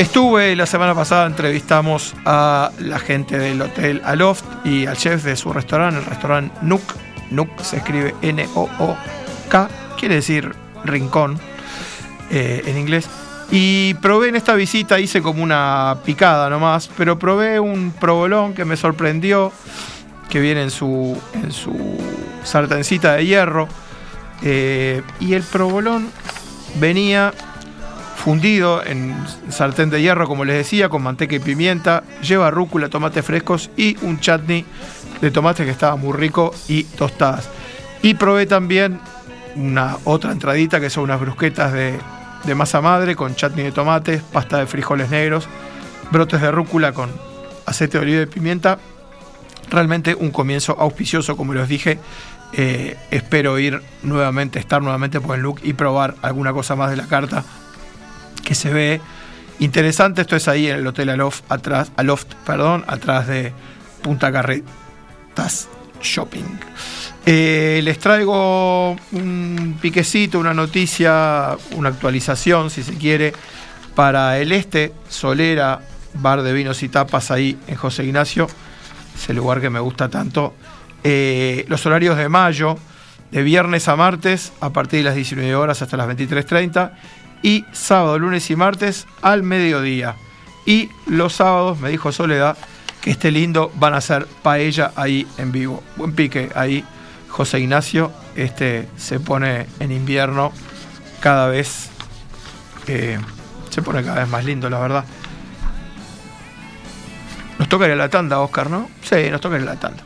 Estuve 0.05 0.55
la 0.55 0.67
semana 0.67 0.95
pasada, 0.95 1.27
entrevistamos 1.27 2.15
a 2.27 2.71
la 2.79 2.99
gente 2.99 3.39
del 3.39 3.63
Hotel 3.63 4.03
Aloft 4.05 4.45
y 4.63 4.85
al 4.85 4.99
chef 4.99 5.25
de 5.25 5.35
su 5.35 5.51
restaurante, 5.51 5.99
el 5.99 6.05
restaurante 6.05 6.55
Nook. 6.61 6.83
Nook 7.31 7.49
se 7.63 7.79
escribe 7.79 8.15
N-O-O-K, 8.21 9.69
quiere 9.99 10.17
decir 10.17 10.55
rincón 10.85 11.41
eh, 12.31 12.63
en 12.67 12.77
inglés. 12.77 13.09
Y 13.51 13.95
probé 13.95 14.29
en 14.29 14.37
esta 14.37 14.55
visita, 14.55 15.01
hice 15.01 15.23
como 15.23 15.43
una 15.43 15.97
picada 16.05 16.51
nomás, 16.51 16.91
pero 16.99 17.19
probé 17.19 17.59
un 17.59 17.91
provolón 17.99 18.53
que 18.53 18.67
me 18.67 18.77
sorprendió, 18.77 19.53
que 20.29 20.39
viene 20.39 20.65
en 20.65 20.71
su, 20.71 21.19
en 21.33 21.51
su 21.51 21.75
sartencita 22.45 23.15
de 23.15 23.25
hierro. 23.25 23.69
eh, 24.43 25.01
y 25.19 25.33
el 25.33 25.45
provolón 25.45 26.11
venía 26.79 27.33
fundido 28.25 28.83
en 28.83 29.15
sartén 29.51 29.91
de 29.91 30.01
hierro, 30.01 30.27
como 30.27 30.47
les 30.47 30.57
decía, 30.57 30.89
con 30.89 31.03
manteca 31.03 31.37
y 31.37 31.41
pimienta, 31.41 32.05
lleva 32.23 32.51
rúcula, 32.51 32.89
tomates 32.89 33.23
frescos 33.23 33.69
y 33.77 33.99
un 34.01 34.19
chutney 34.19 34.65
de 35.21 35.31
tomate 35.31 35.67
que 35.67 35.71
estaba 35.71 35.97
muy 35.97 36.15
rico 36.15 36.55
y 36.67 36.85
tostadas. 36.85 37.51
Y 38.01 38.15
probé 38.15 38.47
también 38.47 38.99
una 39.57 39.99
otra 40.05 40.33
entradita 40.33 40.81
que 40.81 40.89
son 40.89 41.05
unas 41.05 41.21
brusquetas 41.21 41.75
de, 41.75 41.99
de 42.45 42.55
masa 42.55 42.81
madre 42.81 43.15
con 43.15 43.35
chutney 43.35 43.63
de 43.63 43.73
tomates, 43.73 44.23
pasta 44.23 44.57
de 44.57 44.67
frijoles 44.67 45.11
negros, 45.11 45.47
brotes 46.11 46.41
de 46.41 46.51
rúcula 46.51 46.93
con 46.93 47.11
aceite 47.67 47.99
de 47.99 48.05
oliva 48.05 48.23
y 48.23 48.27
pimienta. 48.27 48.79
Realmente 49.69 50.15
un 50.15 50.31
comienzo 50.31 50.77
auspicioso, 50.81 51.37
como 51.37 51.53
les 51.53 51.69
dije. 51.69 51.99
Eh, 52.57 52.97
espero 53.11 53.59
ir 53.59 53.83
nuevamente, 54.03 54.61
estar 54.61 54.81
nuevamente 54.81 55.21
por 55.21 55.35
el 55.35 55.43
look 55.43 55.61
y 55.63 55.75
probar 55.75 56.15
alguna 56.23 56.53
cosa 56.55 56.75
más 56.75 56.89
de 56.89 56.97
la 56.97 57.07
carta 57.07 57.45
que 58.45 58.55
se 58.55 58.73
ve 58.73 59.01
interesante. 59.59 60.21
Esto 60.21 60.37
es 60.37 60.49
ahí 60.49 60.69
en 60.69 60.77
el 60.77 60.87
Hotel 60.87 61.11
Aloft, 61.11 61.43
atrás, 61.49 61.91
Aloft, 61.97 62.35
perdón, 62.47 62.85
atrás 62.87 63.27
de 63.27 63.53
Punta 64.03 64.31
Carretas 64.31 65.69
Shopping. 66.03 66.45
Eh, 67.27 67.81
les 67.83 67.99
traigo 67.99 68.93
un 69.13 69.79
piquecito, 69.81 70.39
una 70.39 70.53
noticia, 70.53 71.57
una 71.73 71.89
actualización, 71.89 72.71
si 72.71 72.83
se 72.83 72.95
quiere, 72.95 73.33
para 73.95 74.39
el 74.39 74.53
este, 74.53 74.93
Solera, 75.09 75.81
bar 76.15 76.43
de 76.43 76.53
vinos 76.53 76.83
y 76.83 76.89
tapas 76.89 77.31
ahí 77.31 77.59
en 77.67 77.77
José 77.77 78.05
Ignacio, 78.05 78.47
ese 79.15 79.33
lugar 79.33 79.61
que 79.61 79.71
me 79.71 79.81
gusta 79.81 80.09
tanto. 80.09 80.55
Eh, 81.03 81.65
los 81.69 81.85
horarios 81.87 82.17
de 82.17 82.29
mayo, 82.29 82.77
de 83.31 83.43
viernes 83.43 83.89
a 83.89 83.97
martes, 83.97 84.53
a 84.61 84.71
partir 84.71 85.01
de 85.01 85.05
las 85.05 85.15
19 85.15 85.55
horas 85.55 85.81
hasta 85.83 85.97
las 85.97 86.09
23.30, 86.09 86.93
y 87.45 87.67
sábado, 87.73 88.19
lunes 88.19 88.51
y 88.51 88.57
martes 88.57 89.07
al 89.21 89.43
mediodía. 89.43 90.17
Y 90.65 90.89
los 91.07 91.35
sábados, 91.35 91.79
me 91.79 91.91
dijo 91.91 92.11
Soledad, 92.11 92.57
que 93.03 93.11
esté 93.11 93.31
lindo, 93.31 93.71
van 93.75 93.93
a 93.93 93.99
hacer 93.99 94.27
paella 94.43 94.93
ahí 94.97 95.29
en 95.37 95.53
vivo. 95.53 95.83
Buen 95.97 96.15
pique 96.15 96.51
ahí, 96.55 96.83
José 97.29 97.61
Ignacio. 97.61 98.11
Este 98.35 98.89
se 98.97 99.21
pone 99.21 99.67
en 99.79 99.93
invierno 99.93 100.53
cada 101.21 101.49
vez, 101.49 101.91
eh, 102.87 103.21
se 103.69 103.83
pone 103.83 104.03
cada 104.03 104.21
vez 104.21 104.29
más 104.29 104.43
lindo, 104.47 104.71
la 104.71 104.79
verdad. 104.79 105.05
Nos 107.59 107.69
toca 107.69 107.85
ir 107.85 107.93
a 107.93 107.97
la 107.97 108.09
tanda, 108.09 108.41
Oscar, 108.41 108.71
¿no? 108.71 108.89
Sí, 109.03 109.31
nos 109.31 109.43
toca 109.43 109.57
ir 109.57 109.63
a 109.63 109.67
la 109.67 109.77
tanda. 109.77 110.03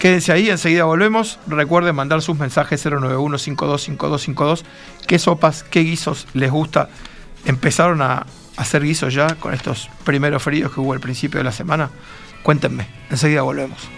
Quédense 0.00 0.32
ahí, 0.32 0.48
enseguida 0.48 0.84
volvemos. 0.84 1.38
Recuerden 1.46 1.94
mandar 1.94 2.22
sus 2.22 2.38
mensajes 2.38 2.86
091-525252. 2.86 4.62
¿Qué 5.06 5.18
sopas, 5.18 5.62
qué 5.62 5.80
guisos 5.80 6.26
les 6.32 6.50
gusta? 6.50 6.88
¿Empezaron 7.44 8.00
a 8.00 8.24
hacer 8.56 8.82
guisos 8.82 9.12
ya 9.12 9.34
con 9.34 9.52
estos 9.52 9.90
primeros 10.04 10.42
fríos 10.42 10.72
que 10.72 10.80
hubo 10.80 10.94
al 10.94 11.00
principio 11.00 11.36
de 11.36 11.44
la 11.44 11.52
semana? 11.52 11.90
Cuéntenme, 12.42 12.86
enseguida 13.10 13.42
volvemos. 13.42 13.90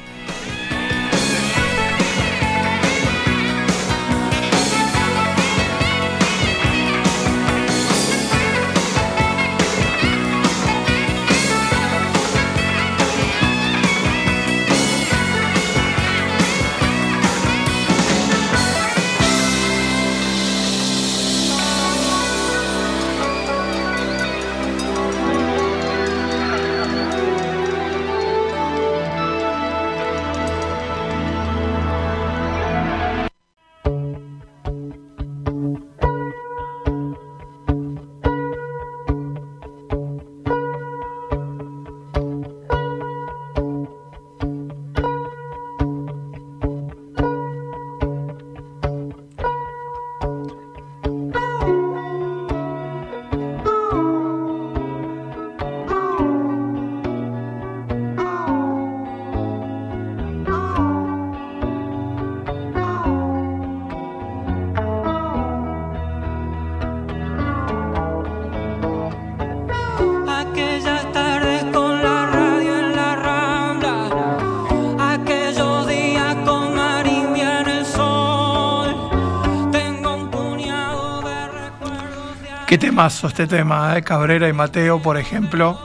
Qué 82.73 82.79
temazo 82.79 83.27
este 83.27 83.47
tema, 83.47 83.99
¿eh? 83.99 84.03
Cabrera 84.03 84.49
y 84.49 84.55
Mateo, 84.55 85.03
por 85.03 85.19
ejemplo. 85.19 85.79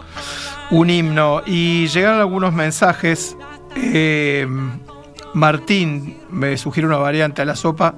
Un 0.72 0.90
himno. 0.90 1.42
Y 1.46 1.88
llegaron 1.88 2.22
algunos 2.22 2.54
mensajes. 2.54 3.36
Eh, 3.76 4.48
Martín 5.34 6.18
me 6.30 6.56
sugiere 6.56 6.88
una 6.88 6.96
variante 6.96 7.42
a 7.42 7.46
la 7.46 7.58
sopa 7.58 7.96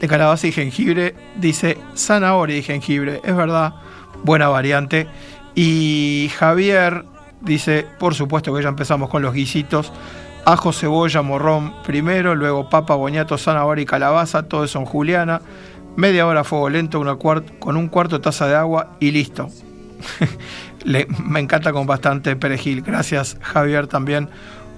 de 0.00 0.08
calabaza 0.08 0.46
y 0.46 0.52
jengibre. 0.52 1.14
Dice 1.36 1.76
zanahoria 1.94 2.56
y 2.56 2.62
jengibre. 2.62 3.20
Es 3.24 3.36
verdad, 3.36 3.74
buena 4.24 4.48
variante. 4.48 5.06
Y 5.54 6.30
Javier 6.34 7.04
dice, 7.42 7.86
por 7.98 8.14
supuesto 8.14 8.54
que 8.54 8.62
ya 8.62 8.70
empezamos 8.70 9.10
con 9.10 9.20
los 9.20 9.34
guisitos. 9.34 9.92
Ajo, 10.46 10.72
cebolla, 10.72 11.20
morrón 11.20 11.74
primero, 11.84 12.34
luego 12.34 12.70
papa, 12.70 12.94
boñato, 12.94 13.36
zanahoria 13.36 13.82
y 13.82 13.86
calabaza, 13.86 14.44
todo 14.44 14.64
eso 14.64 14.78
en 14.78 14.86
juliana. 14.86 15.42
Media 15.96 16.26
hora 16.26 16.44
fuego 16.44 16.70
lento, 16.70 17.00
una 17.00 17.16
con 17.16 17.76
un 17.76 17.88
cuarto 17.88 18.18
de 18.18 18.22
taza 18.22 18.46
de 18.46 18.56
agua 18.56 18.96
y 19.00 19.10
listo. 19.10 19.48
me 20.84 21.40
encanta 21.40 21.72
con 21.72 21.86
bastante 21.86 22.36
perejil. 22.36 22.82
Gracias 22.82 23.36
Javier 23.40 23.86
también 23.86 24.28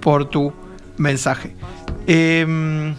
por 0.01 0.29
tu 0.29 0.53
mensaje. 0.97 1.55
Em, 2.07 2.95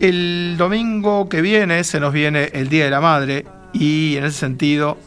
el 0.00 0.56
domingo 0.58 1.28
que 1.28 1.42
viene 1.42 1.84
se 1.84 2.00
nos 2.00 2.12
viene 2.12 2.50
el 2.52 2.68
Día 2.68 2.84
de 2.84 2.90
la 2.90 3.00
Madre 3.00 3.46
y 3.72 4.16
en 4.16 4.24
ese 4.24 4.38
sentido 4.38 4.98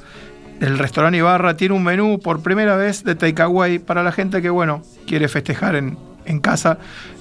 el 0.62 0.78
restaurante 0.78 1.18
Ibarra 1.18 1.58
tiene 1.58 1.76
un 1.76 1.84
menú 1.84 2.20
por 2.20 2.42
primera 2.42 2.78
vez 2.78 3.04
de 3.04 3.16
takeaway 3.16 3.80
para 3.80 4.04
la 4.04 4.12
gente 4.12 4.42
que 4.42 4.50
bueno 4.50 4.82
quiere 5.06 5.28
festejar 5.28 5.76
en, 5.76 5.98
casa, 6.40 6.78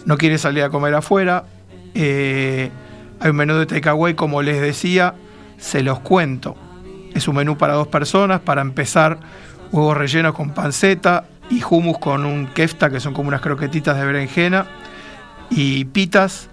no 0.07 0.17
quiere 0.17 0.39
salir 0.39 0.63
a 0.63 0.71
comer 0.71 0.95
afuera. 0.95 1.45
Eh, 1.95 2.71
hay 3.23 3.31
un 3.31 3.37
menú 3.37 3.55
de 3.55 3.67
takeaway, 3.67 4.15
como 4.15 4.43
les 4.43 4.61
decía, 4.61 5.15
se 5.57 5.85
los 5.85 6.01
cuento. 6.01 6.57
Es 7.15 7.29
un 7.29 7.37
menú 7.37 7.57
para 7.57 7.75
dos 7.75 7.87
personas, 7.87 8.41
para 8.41 8.63
empezar, 8.63 9.21
huevos 9.71 9.97
rellenos 9.97 10.35
con 10.35 10.51
panceta 10.51 11.27
y 11.49 11.63
hummus 11.63 11.99
con 11.99 12.27
un 12.27 12.49
kefta, 12.49 12.91
que 12.91 12.99
son 12.99 13.15
como 13.15 13.29
unas 13.29 13.41
croquetitas 13.41 13.97
de 13.97 14.05
berenjena, 14.05 14.67
y 15.51 15.85
pitas. 15.85 16.49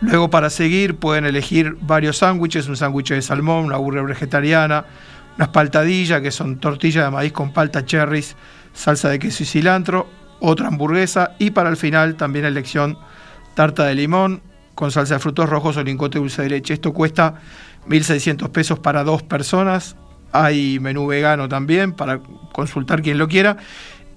Luego 0.00 0.30
para 0.30 0.48
seguir 0.48 0.94
pueden 0.94 1.24
elegir 1.26 1.76
varios 1.80 2.18
sándwiches, 2.18 2.68
un 2.68 2.76
sándwich 2.76 3.10
de 3.10 3.22
salmón, 3.22 3.64
una 3.64 3.78
burger 3.78 4.04
vegetariana, 4.04 4.84
unas 5.36 5.48
paltadillas, 5.48 6.20
que 6.20 6.30
son 6.30 6.60
tortillas 6.60 7.04
de 7.04 7.10
maíz 7.10 7.32
con 7.32 7.52
palta 7.52 7.84
cherries, 7.84 8.36
salsa 8.72 9.08
de 9.08 9.18
queso 9.18 9.42
y 9.42 9.46
cilantro, 9.46 10.06
otra 10.38 10.68
hamburguesa 10.68 11.32
y 11.40 11.50
para 11.50 11.68
el 11.68 11.76
final 11.76 12.14
también 12.14 12.44
elección 12.44 12.96
tarta 13.54 13.86
de 13.86 13.96
limón, 13.96 14.40
con 14.74 14.90
salsa 14.90 15.14
de 15.14 15.20
frutos 15.20 15.48
rojos 15.48 15.76
o 15.76 15.82
lingote 15.82 16.18
dulce 16.18 16.42
de 16.42 16.50
leche. 16.50 16.74
Esto 16.74 16.92
cuesta 16.92 17.34
1.600 17.88 18.50
pesos 18.50 18.78
para 18.78 19.04
dos 19.04 19.22
personas. 19.22 19.96
Hay 20.32 20.78
menú 20.80 21.06
vegano 21.06 21.48
también 21.48 21.92
para 21.92 22.20
consultar 22.52 23.02
quien 23.02 23.18
lo 23.18 23.28
quiera. 23.28 23.56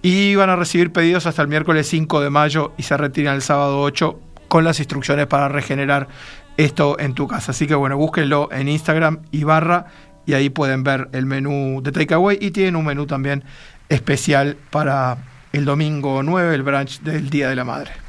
Y 0.02 0.36
van 0.36 0.50
a 0.50 0.56
recibir 0.56 0.92
pedidos 0.92 1.26
hasta 1.26 1.42
el 1.42 1.48
miércoles 1.48 1.88
5 1.88 2.22
de 2.22 2.30
mayo 2.30 2.74
y 2.78 2.84
se 2.84 2.96
retiran 2.96 3.36
el 3.36 3.42
sábado 3.42 3.82
8 3.82 4.20
con 4.48 4.64
las 4.64 4.80
instrucciones 4.80 5.28
para 5.28 5.50
regenerar 5.50 6.08
esto 6.58 7.00
en 7.00 7.14
tu 7.14 7.28
casa. 7.28 7.52
Así 7.52 7.68
que 7.68 7.76
bueno, 7.76 7.98
búsquenlo 7.98 8.50
en 8.52 8.70
Instagram 8.70 9.20
y 9.32 9.44
barra 9.44 9.88
y 10.26 10.34
ahí 10.34 10.50
pueden 10.50 10.84
ver 10.84 11.10
el 11.12 11.26
menú 11.26 11.82
de 11.84 11.92
Takeaway 11.92 12.38
y 12.40 12.52
tienen 12.52 12.76
un 12.76 12.86
menú 12.86 13.06
también 13.06 13.44
especial 13.90 14.58
para 14.70 15.18
el 15.54 15.66
domingo 15.66 16.24
9, 16.24 16.54
el 16.54 16.64
brunch 16.64 17.02
del 17.02 17.30
Día 17.30 17.50
de 17.50 17.56
la 17.56 17.64
Madre. 17.64 18.05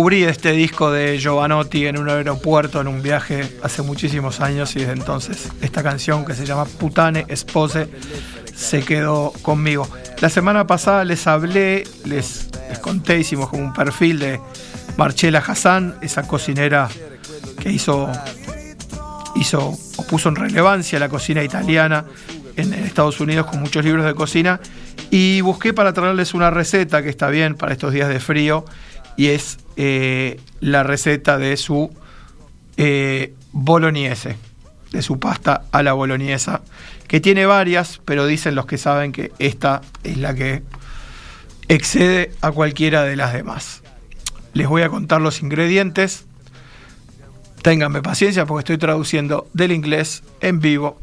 Descubrí 0.00 0.24
este 0.24 0.52
disco 0.52 0.90
de 0.90 1.18
Giovanotti 1.18 1.84
en 1.84 1.98
un 1.98 2.08
aeropuerto, 2.08 2.80
en 2.80 2.88
un 2.88 3.02
viaje 3.02 3.58
hace 3.62 3.82
muchísimos 3.82 4.40
años 4.40 4.74
y 4.74 4.78
desde 4.78 4.94
entonces 4.94 5.50
esta 5.60 5.82
canción 5.82 6.24
que 6.24 6.32
se 6.32 6.46
llama 6.46 6.64
Putane 6.64 7.26
Espose 7.28 7.86
se 8.54 8.82
quedó 8.82 9.30
conmigo. 9.42 9.86
La 10.22 10.30
semana 10.30 10.66
pasada 10.66 11.04
les 11.04 11.26
hablé, 11.26 11.84
les, 12.06 12.48
les 12.70 12.78
conté, 12.78 13.18
hicimos 13.18 13.50
como 13.50 13.62
un 13.62 13.74
perfil 13.74 14.20
de 14.20 14.40
Marcela 14.96 15.44
Hassan, 15.46 15.96
esa 16.00 16.26
cocinera 16.26 16.88
que 17.58 17.70
hizo, 17.70 18.10
hizo 19.36 19.78
o 19.96 20.02
puso 20.04 20.30
en 20.30 20.36
relevancia 20.36 20.98
la 20.98 21.10
cocina 21.10 21.44
italiana 21.44 22.06
en 22.56 22.72
Estados 22.72 23.20
Unidos 23.20 23.44
con 23.44 23.60
muchos 23.60 23.84
libros 23.84 24.06
de 24.06 24.14
cocina 24.14 24.60
y 25.10 25.42
busqué 25.42 25.74
para 25.74 25.92
traerles 25.92 26.32
una 26.32 26.48
receta 26.48 27.02
que 27.02 27.10
está 27.10 27.28
bien 27.28 27.54
para 27.54 27.72
estos 27.72 27.92
días 27.92 28.08
de 28.08 28.18
frío 28.18 28.64
y 29.20 29.28
es 29.28 29.58
eh, 29.76 30.40
la 30.60 30.82
receta 30.82 31.36
de 31.36 31.58
su 31.58 31.90
eh, 32.78 33.34
de 33.52 35.02
su 35.02 35.20
pasta 35.20 35.64
a 35.72 35.82
la 35.82 35.92
bolognesa, 35.92 36.62
que 37.06 37.20
tiene 37.20 37.44
varias, 37.44 38.00
pero 38.06 38.24
dicen 38.24 38.54
los 38.54 38.64
que 38.64 38.78
saben 38.78 39.12
que 39.12 39.30
esta 39.38 39.82
es 40.04 40.16
la 40.16 40.34
que 40.34 40.62
excede 41.68 42.32
a 42.40 42.50
cualquiera 42.50 43.02
de 43.04 43.14
las 43.16 43.34
demás. 43.34 43.82
Les 44.54 44.66
voy 44.66 44.80
a 44.80 44.88
contar 44.88 45.20
los 45.20 45.42
ingredientes. 45.42 46.24
Ténganme 47.60 48.00
paciencia 48.00 48.46
porque 48.46 48.60
estoy 48.60 48.78
traduciendo 48.78 49.50
del 49.52 49.72
inglés 49.72 50.22
en 50.40 50.60
vivo. 50.60 50.98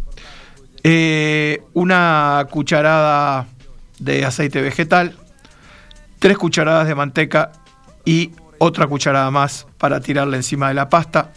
Eh, 0.82 1.62
una 1.76 2.48
cucharada 2.50 3.46
de 4.00 4.26
aceite 4.26 4.60
vegetal, 4.60 5.16
tres 6.18 6.36
cucharadas 6.40 6.88
de 6.88 6.96
manteca 6.96 7.52
y 8.08 8.32
otra 8.58 8.88
cucharada 8.88 9.30
más 9.32 9.68
para 9.78 10.00
tirarle 10.00 10.38
encima 10.38 10.70
de 10.70 10.76
la 10.76 10.88
pasta, 10.88 11.34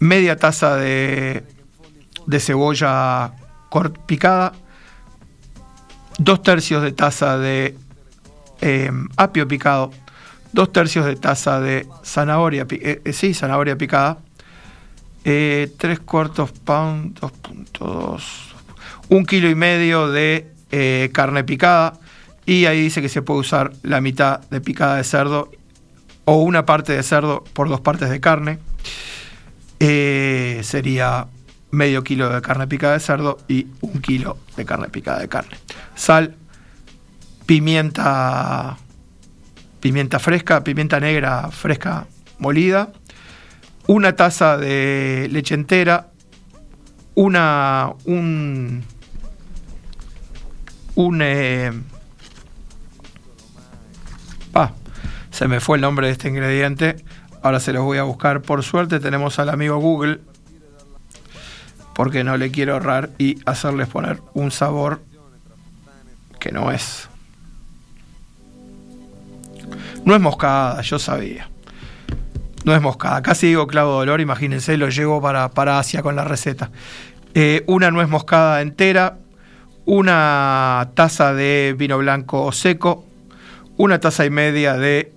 media 0.00 0.34
taza 0.36 0.76
de, 0.76 1.44
cebolla 2.40 3.34
picada, 4.06 4.54
dos 6.18 6.42
tercios 6.42 6.82
de 6.82 6.92
taza 6.92 7.36
de 7.36 7.76
em, 8.62 9.08
apio 9.18 9.46
picado, 9.46 9.90
dos 10.54 10.72
tercios 10.72 11.04
de 11.04 11.16
taza 11.16 11.60
de 11.60 11.86
zanahoria, 12.02 12.66
eh, 12.70 13.02
eh, 13.04 13.12
sí, 13.12 13.34
zanahoria 13.34 13.76
picada, 13.76 14.16
eh, 15.22 15.70
tres 15.76 16.00
cuartos 16.00 16.50
pound, 16.52 17.20
2.2, 17.20 18.22
un 19.10 19.26
kilo 19.26 19.50
y 19.50 19.54
medio 19.54 20.08
de 20.08 20.50
carne 21.12 21.44
picada, 21.44 21.92
y 22.46 22.66
ahí 22.66 22.82
dice 22.82 23.00
que 23.00 23.08
se 23.08 23.22
puede 23.22 23.40
usar 23.40 23.72
la 23.82 24.00
mitad 24.00 24.40
de 24.50 24.60
picada 24.60 24.96
de 24.96 25.04
cerdo 25.04 25.50
o 26.24 26.36
una 26.42 26.66
parte 26.66 26.92
de 26.92 27.02
cerdo 27.02 27.44
por 27.52 27.68
dos 27.68 27.80
partes 27.80 28.10
de 28.10 28.20
carne. 28.20 28.58
Eh, 29.80 30.60
sería 30.62 31.26
medio 31.70 32.04
kilo 32.04 32.28
de 32.28 32.40
carne 32.42 32.66
picada 32.66 32.94
de 32.94 33.00
cerdo 33.00 33.38
y 33.48 33.66
un 33.80 34.00
kilo 34.00 34.38
de 34.56 34.64
carne 34.64 34.88
picada 34.88 35.20
de 35.20 35.28
carne. 35.28 35.56
Sal, 35.94 36.36
pimienta, 37.46 38.76
pimienta 39.80 40.18
fresca, 40.18 40.62
pimienta 40.62 41.00
negra 41.00 41.50
fresca 41.50 42.06
molida, 42.38 42.92
una 43.86 44.14
taza 44.14 44.56
de 44.56 45.28
leche 45.32 45.54
entera, 45.54 46.08
una, 47.14 47.92
un, 48.04 48.84
un 50.94 51.22
eh, 51.22 51.72
se 55.32 55.48
me 55.48 55.58
fue 55.58 55.78
el 55.78 55.82
nombre 55.82 56.06
de 56.06 56.12
este 56.12 56.28
ingrediente, 56.28 57.02
Ahora 57.42 57.58
se 57.58 57.72
los 57.72 57.82
voy 57.82 57.98
a 57.98 58.04
buscar. 58.04 58.40
Por 58.40 58.62
suerte 58.62 59.00
tenemos 59.00 59.38
al 59.38 59.50
amigo 59.50 59.76
Google. 59.78 60.20
Porque 61.92 62.24
no 62.24 62.36
le 62.36 62.50
quiero 62.50 62.74
ahorrar 62.74 63.10
y 63.18 63.38
hacerles 63.44 63.88
poner 63.88 64.22
un 64.32 64.50
sabor 64.50 65.02
que 66.38 66.52
no 66.52 66.70
es. 66.70 67.08
No 70.04 70.14
es 70.14 70.20
moscada, 70.20 70.80
yo 70.82 70.98
sabía. 70.98 71.50
No 72.64 72.74
es 72.74 72.80
moscada. 72.80 73.22
Casi 73.22 73.48
digo 73.48 73.66
clavo 73.66 73.92
dolor, 73.92 74.20
imagínense, 74.20 74.76
lo 74.76 74.88
llevo 74.88 75.20
para, 75.20 75.50
para 75.50 75.78
Asia 75.78 76.02
con 76.02 76.16
la 76.16 76.24
receta. 76.24 76.70
Eh, 77.34 77.64
una 77.66 77.90
nuez 77.90 78.08
moscada 78.08 78.62
entera, 78.62 79.18
una 79.84 80.90
taza 80.94 81.34
de 81.34 81.74
vino 81.76 81.98
blanco 81.98 82.52
seco, 82.52 83.04
una 83.76 84.00
taza 84.00 84.24
y 84.24 84.30
media 84.30 84.76
de 84.76 85.12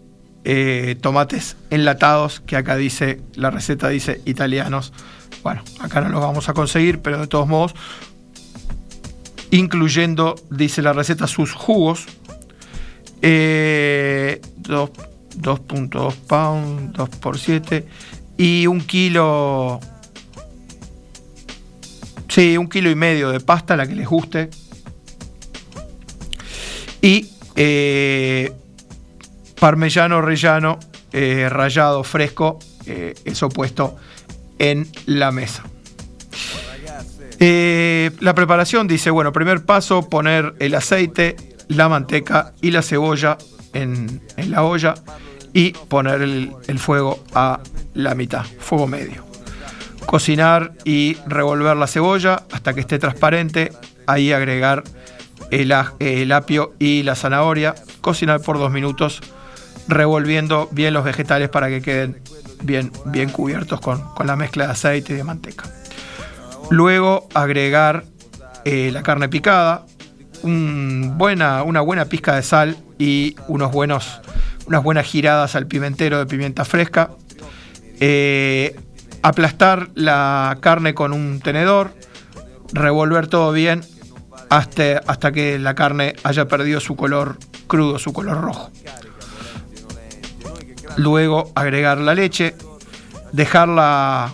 eh, 0.46 0.96
tomates 1.02 1.58
enlatados, 1.70 2.40
que 2.40 2.56
acá 2.56 2.76
dice, 2.78 3.22
la 3.36 3.52
receta 3.52 3.90
dice 3.90 4.22
italianos. 4.26 4.94
Bueno, 5.44 5.64
acá 5.80 6.02
no 6.02 6.10
los 6.10 6.22
vamos 6.22 6.48
a 6.48 6.54
conseguir, 6.54 7.00
pero 7.00 7.20
de 7.20 7.28
todos 7.28 7.48
modos, 7.48 7.76
incluyendo, 9.52 10.36
dice 10.50 10.82
la 10.82 10.94
receta, 10.94 11.28
sus 11.28 11.52
jugos. 11.52 12.06
Eh, 13.22 14.40
2.2 14.62 16.14
pounds, 16.28 16.94
2 16.94 17.10
por 17.10 17.40
7 17.40 17.86
y 18.38 18.68
un 18.68 18.82
kilo 18.82 19.80
Sí, 22.36 22.58
un 22.58 22.68
kilo 22.68 22.90
y 22.90 22.96
medio 22.96 23.30
de 23.30 23.40
pasta, 23.40 23.78
la 23.78 23.88
que 23.88 23.96
les 23.96 24.10
guste. 24.10 24.50
Y 27.02 27.30
eh, 27.56 28.52
parmellano 29.60 30.22
rellano, 30.22 30.80
eh, 31.12 31.48
rallado 31.50 32.04
fresco, 32.04 32.60
eh, 32.86 33.14
eso 33.26 33.50
puesto 33.50 33.96
en 34.60 34.88
la 35.06 35.32
mesa. 35.32 35.64
la 37.40 38.34
preparación 38.34 38.88
dice, 38.88 39.12
bueno, 39.12 39.32
primer 39.32 39.66
paso, 39.66 40.10
poner 40.10 40.56
el 40.60 40.76
aceite, 40.76 41.36
la 41.68 41.90
manteca 41.90 42.54
y 42.62 42.72
la 42.72 42.82
cebolla 42.82 43.38
en, 43.74 44.22
la 44.38 44.64
olla 44.64 44.96
y 45.54 45.72
poner 45.72 46.22
el 46.22 46.80
fuego 46.80 47.24
a 47.34 47.60
la 47.94 48.16
mitad, 48.16 48.46
fuego 48.60 48.88
medio 48.88 49.26
cocinar 50.06 50.74
y 50.84 51.18
revolver 51.28 51.76
la 51.76 51.88
cebolla 51.88 52.44
hasta 52.52 52.74
que 52.74 52.82
esté 52.82 53.00
transparente. 53.00 53.72
Ahí 54.08 54.32
agregar 54.32 54.84
el, 55.52 55.72
apio 56.32 56.74
y 56.80 57.04
la 57.04 57.16
zanahoria. 57.16 57.76
Cocinar 58.02 58.42
por 58.42 58.58
dos 58.58 58.72
minutos, 58.72 59.22
revolviendo 59.88 60.68
bien 60.72 60.94
los 60.94 61.04
vegetales 61.04 61.50
para 61.50 61.70
que 61.70 61.82
queden 61.82 62.22
bien, 62.64 62.92
bien 63.06 63.30
cubiertos 63.30 63.80
con, 63.82 64.04
la 64.24 64.36
mezcla 64.36 64.66
de 64.66 64.72
aceite 64.72 65.14
y 65.14 65.16
de 65.18 65.24
manteca. 65.24 65.66
Luego 66.70 67.28
agregar 67.34 68.06
eh, 68.64 68.90
la 68.92 69.04
carne 69.04 69.30
picada, 69.30 69.86
buena, 70.44 71.64
una 71.64 71.82
buena 71.82 72.06
pizca 72.06 72.36
de 72.36 72.44
sal 72.44 72.78
y 72.98 73.36
unos 73.48 73.72
buenos, 73.72 74.22
unas 74.68 74.84
buenas 74.84 75.06
giradas 75.06 75.56
al 75.56 75.68
pimentero 75.68 76.20
de 76.20 76.26
pimienta 76.26 76.66
fresca. 76.66 77.12
Eh, 78.00 78.76
aplastar 79.22 79.90
la 79.96 80.58
carne 80.60 80.94
con 80.94 81.14
un 81.14 81.40
tenedor, 81.40 81.94
revolver 82.74 83.28
todo 83.28 83.52
bien 83.52 83.82
hasta, 84.50 85.00
hasta 85.08 85.32
que 85.32 85.58
la 85.60 85.76
carne 85.76 86.16
haya 86.24 86.48
perdido 86.48 86.80
su 86.80 86.96
color 86.96 87.38
crudo, 87.68 88.00
su 88.00 88.14
color 88.14 88.42
rojo. 88.42 88.72
Luego 90.98 91.52
agregar 91.56 91.98
la 91.98 92.14
leche, 92.14 92.56
dejarla, 93.32 94.34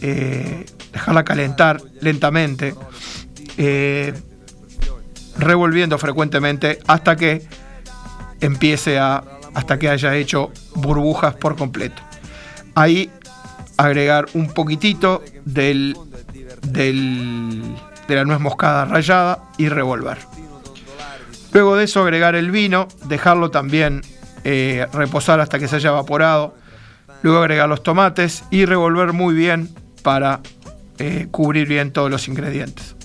eh, 0.00 0.66
dejarla 0.92 1.24
calentar 1.24 1.80
lentamente, 2.00 2.74
eh, 3.56 4.12
revolviendo 5.38 5.98
frecuentemente 5.98 6.78
hasta 6.86 7.16
que 7.16 7.46
empiece 8.40 8.98
a, 8.98 9.24
hasta 9.54 9.78
que 9.78 9.88
haya 9.88 10.14
hecho 10.16 10.50
burbujas 10.74 11.34
por 11.34 11.56
completo. 11.56 12.02
Ahí 12.74 13.10
agregar 13.76 14.26
un 14.34 14.52
poquitito 14.52 15.22
del, 15.44 15.96
del, 16.62 17.62
de 18.06 18.14
la 18.14 18.24
nuez 18.24 18.40
moscada 18.40 18.84
rallada 18.84 19.50
y 19.58 19.68
revolver. 19.68 20.18
Luego 21.52 21.76
de 21.76 21.84
eso 21.84 22.02
agregar 22.02 22.34
el 22.34 22.50
vino, 22.50 22.88
dejarlo 23.04 23.50
también 23.50 24.02
eh, 24.44 24.86
reposar 24.92 25.40
hasta 25.40 25.58
que 25.58 25.68
se 25.68 25.76
haya 25.76 25.90
evaporado. 25.90 26.54
Luego 27.22 27.38
agregar 27.38 27.68
los 27.68 27.82
tomates 27.82 28.44
y 28.50 28.64
revolver 28.64 29.12
muy 29.12 29.34
bien 29.34 29.70
para 30.02 30.40
eh, 30.98 31.28
cubrir 31.30 31.68
bien 31.68 31.92
todos 31.92 32.10
los 32.10 32.28
ingredientes. 32.28 32.96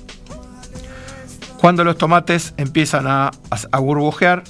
Cuando 1.59 1.83
los 1.83 1.97
tomates 1.97 2.53
empiezan 2.57 3.05
a, 3.07 3.31
burbujear, 3.79 4.43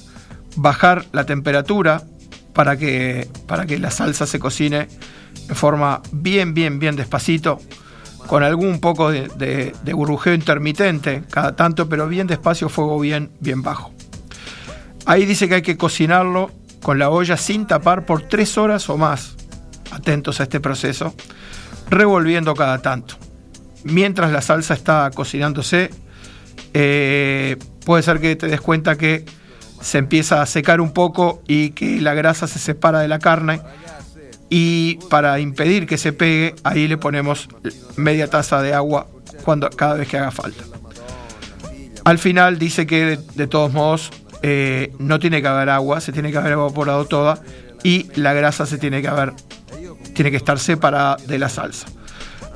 bajar 0.56 1.06
la 1.12 1.24
temperatura 1.24 2.02
para 2.52 2.76
que, 2.76 3.28
para 3.46 3.66
que 3.66 3.78
la 3.78 3.90
salsa 3.90 4.26
se 4.26 4.38
cocine 4.38 4.88
de 5.46 5.54
forma 5.54 6.02
bien, 6.12 6.52
bien, 6.52 6.78
bien 6.78 6.96
despacito, 6.96 7.60
con 8.26 8.42
algún 8.42 8.80
poco 8.80 9.10
de, 9.10 9.28
de, 9.82 9.92
burbujeo 9.94 10.34
intermitente 10.34 11.22
cada 11.30 11.56
tanto, 11.56 11.88
pero 11.88 12.08
bien 12.08 12.26
despacio, 12.26 12.68
fuego 12.68 13.00
bien, 13.00 13.30
bien 13.40 13.62
bajo. 13.62 13.92
Ahí 15.06 15.24
dice 15.24 15.48
que 15.48 15.56
hay 15.56 15.62
que 15.62 15.78
cocinarlo 15.78 16.50
con 16.82 16.98
la 16.98 17.10
olla 17.10 17.36
sin 17.36 17.66
tapar 17.66 18.06
por 18.06 18.22
tres 18.22 18.58
horas 18.58 18.88
o 18.88 18.96
más. 18.96 19.36
Atentos 19.90 20.40
a 20.40 20.44
este 20.44 20.60
proceso, 20.60 21.14
revolviendo 21.88 22.54
cada 22.54 22.78
tanto. 22.78 23.14
Mientras 23.84 24.30
la 24.32 24.42
salsa 24.42 24.74
está 24.74 25.10
cocinándose, 25.14 25.90
eh, 26.74 27.56
puede 27.84 28.02
ser 28.02 28.20
que 28.20 28.36
te 28.36 28.48
des 28.48 28.60
cuenta 28.60 28.96
que 28.96 29.24
se 29.80 29.98
empieza 29.98 30.42
a 30.42 30.46
secar 30.46 30.80
un 30.80 30.92
poco 30.92 31.42
y 31.46 31.70
que 31.70 32.00
la 32.00 32.14
grasa 32.14 32.46
se 32.46 32.58
separa 32.58 33.00
de 33.00 33.08
la 33.08 33.18
carne 33.18 33.60
y 34.50 34.96
para 35.10 35.38
impedir 35.40 35.86
que 35.86 35.98
se 35.98 36.12
pegue, 36.12 36.54
ahí 36.64 36.88
le 36.88 36.96
ponemos 36.96 37.48
media 37.96 38.28
taza 38.28 38.62
de 38.62 38.72
agua 38.72 39.06
cuando, 39.44 39.68
cada 39.70 39.94
vez 39.94 40.08
que 40.08 40.18
haga 40.18 40.30
falta. 40.30 40.64
Al 42.04 42.18
final 42.18 42.58
dice 42.58 42.86
que 42.86 43.18
de, 43.34 43.46
todos 43.46 43.72
modos 43.72 44.10
eh, 44.42 44.92
no 44.98 45.18
tiene 45.18 45.42
que 45.42 45.48
haber 45.48 45.70
agua, 45.70 46.00
se 46.00 46.12
tiene 46.12 46.30
que 46.30 46.38
haber 46.38 46.52
evaporado 46.52 47.04
toda 47.06 47.40
y 47.82 48.10
la 48.14 48.32
grasa 48.32 48.66
se 48.66 48.78
tiene 48.78 49.02
que 49.02 49.08
haber, 49.08 49.32
tiene 50.14 50.30
que 50.30 50.36
estar 50.36 50.58
separada 50.58 51.16
de 51.26 51.38
la 51.38 51.48
salsa. 51.48 51.86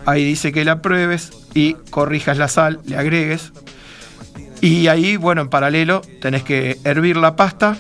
Ahí 0.07 0.24
dice 0.24 0.53
que 0.53 0.64
la 0.64 0.83
pruebes 0.83 1.30
y 1.55 1.74
corrijas 1.91 2.39
la 2.39 2.49
sal, 2.49 2.80
le 2.85 2.97
agregues. 2.97 3.53
Y 4.61 4.89
ahí, 4.89 5.16
bueno, 5.16 5.43
en 5.43 5.49
paralelo 5.49 6.03
tenés 6.20 6.43
que 6.43 6.78
hervir 6.85 7.16
la 7.16 7.37
pasta, 7.37 7.76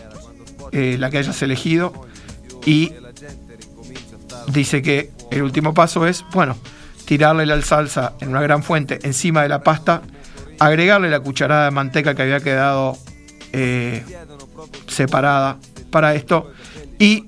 eh, 0.72 0.96
la 0.98 1.10
que 1.10 1.18
hayas 1.18 1.40
elegido, 1.42 1.92
y 2.64 2.92
dice 4.48 4.82
que 4.82 5.10
el 5.30 5.42
último 5.42 5.74
paso 5.74 6.06
es, 6.06 6.24
bueno, 6.32 6.56
tirarle 7.04 7.46
la 7.46 7.60
salsa 7.62 8.14
en 8.20 8.30
una 8.30 8.42
gran 8.42 8.62
fuente 8.62 8.98
encima 9.02 9.42
de 9.42 9.48
la 9.48 9.62
pasta, 9.62 10.02
agregarle 10.58 11.10
la 11.10 11.20
cucharada 11.20 11.66
de 11.66 11.70
manteca 11.70 12.14
que 12.14 12.22
había 12.22 12.40
quedado 12.40 12.96
eh, 13.52 14.04
separada 14.88 15.58
para 15.90 16.14
esto 16.14 16.52
y 16.98 17.26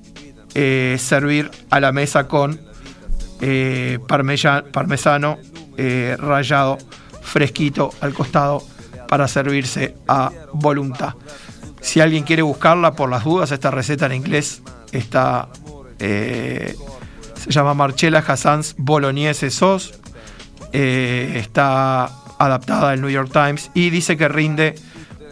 eh, 0.53 0.97
servir 0.99 1.51
a 1.69 1.79
la 1.79 1.91
mesa 1.91 2.27
con 2.27 2.59
eh, 3.41 3.99
parmesano 4.07 5.37
rallado 6.17 6.77
fresquito 7.21 7.91
al 7.99 8.13
costado 8.13 8.63
para 9.09 9.27
servirse 9.27 9.95
a 10.07 10.31
voluntad. 10.53 11.15
Si 11.81 11.99
alguien 11.99 12.23
quiere 12.23 12.41
buscarla 12.41 12.93
por 12.93 13.09
las 13.09 13.23
dudas, 13.25 13.51
esta 13.51 13.71
receta 13.71 14.05
en 14.05 14.13
inglés 14.13 14.61
está 14.91 15.49
se 17.45 17.51
llama 17.51 17.75
Marcella 17.75 18.23
Hassans 18.25 18.75
Bolognese 18.77 19.51
Sauce. 19.51 19.93
Eh, 20.73 21.33
está 21.35 22.05
adaptada 22.39 22.89
al 22.89 23.01
New 23.01 23.09
York 23.09 23.29
Times 23.31 23.69
y 23.73 23.91
dice 23.91 24.17
que 24.17 24.27
rinde 24.27 24.75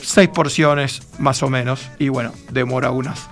seis 0.03 0.29
porciones 0.29 1.01
más 1.19 1.41
o 1.43 1.49
menos. 1.49 1.89
Y 1.99 2.09
bueno, 2.09 2.31
demora 2.51 2.91
unas 2.91 3.27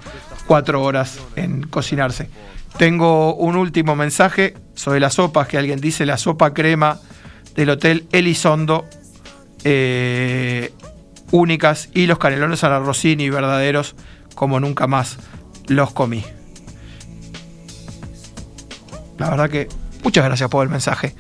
cuatro 0.48 0.82
horas 0.82 1.20
en 1.36 1.64
cocinarse. 1.64 2.30
Tengo 2.78 3.36
un 3.36 3.56
último 3.56 3.96
mensaje 3.96 4.56
sobre 4.74 5.00
las 5.00 5.16
sopas 5.16 5.48
que 5.48 5.58
alguien 5.58 5.80
dice 5.80 6.06
la 6.06 6.18
sopa 6.18 6.54
crema 6.54 7.00
del 7.56 7.70
Hotel 7.70 8.08
Elizondo. 8.12 8.86
Eh, 9.64 10.74
únicas 11.32 11.90
y 11.94 12.08
los 12.08 12.18
canelones 12.18 12.64
a 12.64 12.70
la 12.70 12.80
Rossini 12.80 13.30
verdaderos 13.30 13.96
como 14.36 14.60
nunca 14.60 14.88
más 14.88 15.18
los 15.68 15.92
comí. 15.92 16.24
La 19.18 19.30
verdad 19.30 19.50
que 19.50 19.68
muchas 20.04 20.26
gracias 20.26 20.50
por 20.50 20.64
el 20.64 20.70
mensaje. 20.70 21.16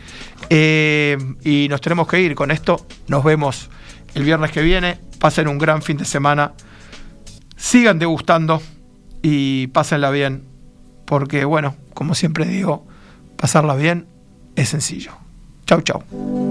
Eh, 0.49 1.17
y 1.43 1.67
nos 1.69 1.81
tenemos 1.81 2.07
que 2.07 2.19
ir 2.19 2.35
con 2.35 2.51
esto. 2.51 2.85
Nos 3.07 3.23
vemos 3.23 3.69
el 4.15 4.23
viernes 4.23 4.51
que 4.51 4.61
viene. 4.61 4.99
Pasen 5.19 5.47
un 5.47 5.57
gran 5.57 5.81
fin 5.81 5.97
de 5.97 6.05
semana. 6.05 6.53
Sigan 7.55 7.99
degustando 7.99 8.61
y 9.21 9.67
pásenla 9.67 10.09
bien 10.09 10.51
porque 11.11 11.43
bueno, 11.43 11.75
como 11.93 12.15
siempre 12.15 12.45
digo, 12.45 12.87
pasarla 13.35 13.75
bien 13.75 14.07
es 14.55 14.69
sencillo. 14.69 15.11
Chau, 15.65 15.81
chau. 15.81 16.50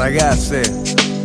Ragazze, 0.00 0.62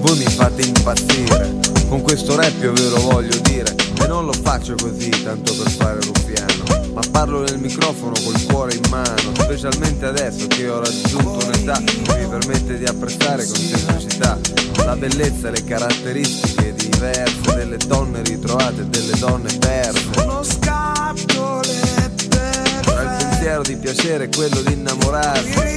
voi 0.02 0.18
mi 0.18 0.26
fate 0.26 0.64
impazzire. 0.64 1.60
Con 1.88 2.02
questo 2.02 2.36
rap 2.36 2.62
io 2.62 2.74
ve 2.74 2.90
lo 2.90 3.00
voglio 3.04 3.38
dire. 3.44 3.74
E 3.74 4.06
non 4.06 4.26
lo 4.26 4.34
faccio 4.34 4.76
così, 4.76 5.12
tanto 5.24 5.56
per 5.56 5.72
fare 5.72 6.02
ruffiano. 6.02 6.92
Ma 6.94 7.00
parlo 7.10 7.42
nel 7.44 7.58
microfono 7.58 8.12
col 8.22 8.44
cuore 8.44 8.76
in 8.76 8.82
mano. 8.90 9.34
Specialmente 9.40 10.06
adesso 10.06 10.48
che 10.48 10.68
ho 10.68 10.80
raggiunto 10.80 11.46
un'età 11.46 11.82
che 11.86 12.18
mi 12.18 12.28
permette 12.28 12.78
di 12.78 12.84
apprezzare 12.84 13.46
con 13.46 13.56
semplicità 13.56 14.38
la 14.84 14.98
bellezza 14.98 15.48
e 15.48 15.52
le 15.52 15.64
caratteristiche 15.64 16.74
diverse 16.74 17.56
delle 17.56 17.78
donne 17.78 18.24
ritrovate 18.24 18.82
e 18.82 18.86
delle 18.88 19.18
donne 19.18 19.58
perse. 19.58 20.10
Tra 22.82 23.02
il 23.02 23.16
pensiero 23.20 23.62
di 23.62 23.78
piacere 23.78 24.26
e 24.26 24.30
quello 24.36 24.60
di 24.60 24.74
innamorarsi. 24.74 25.76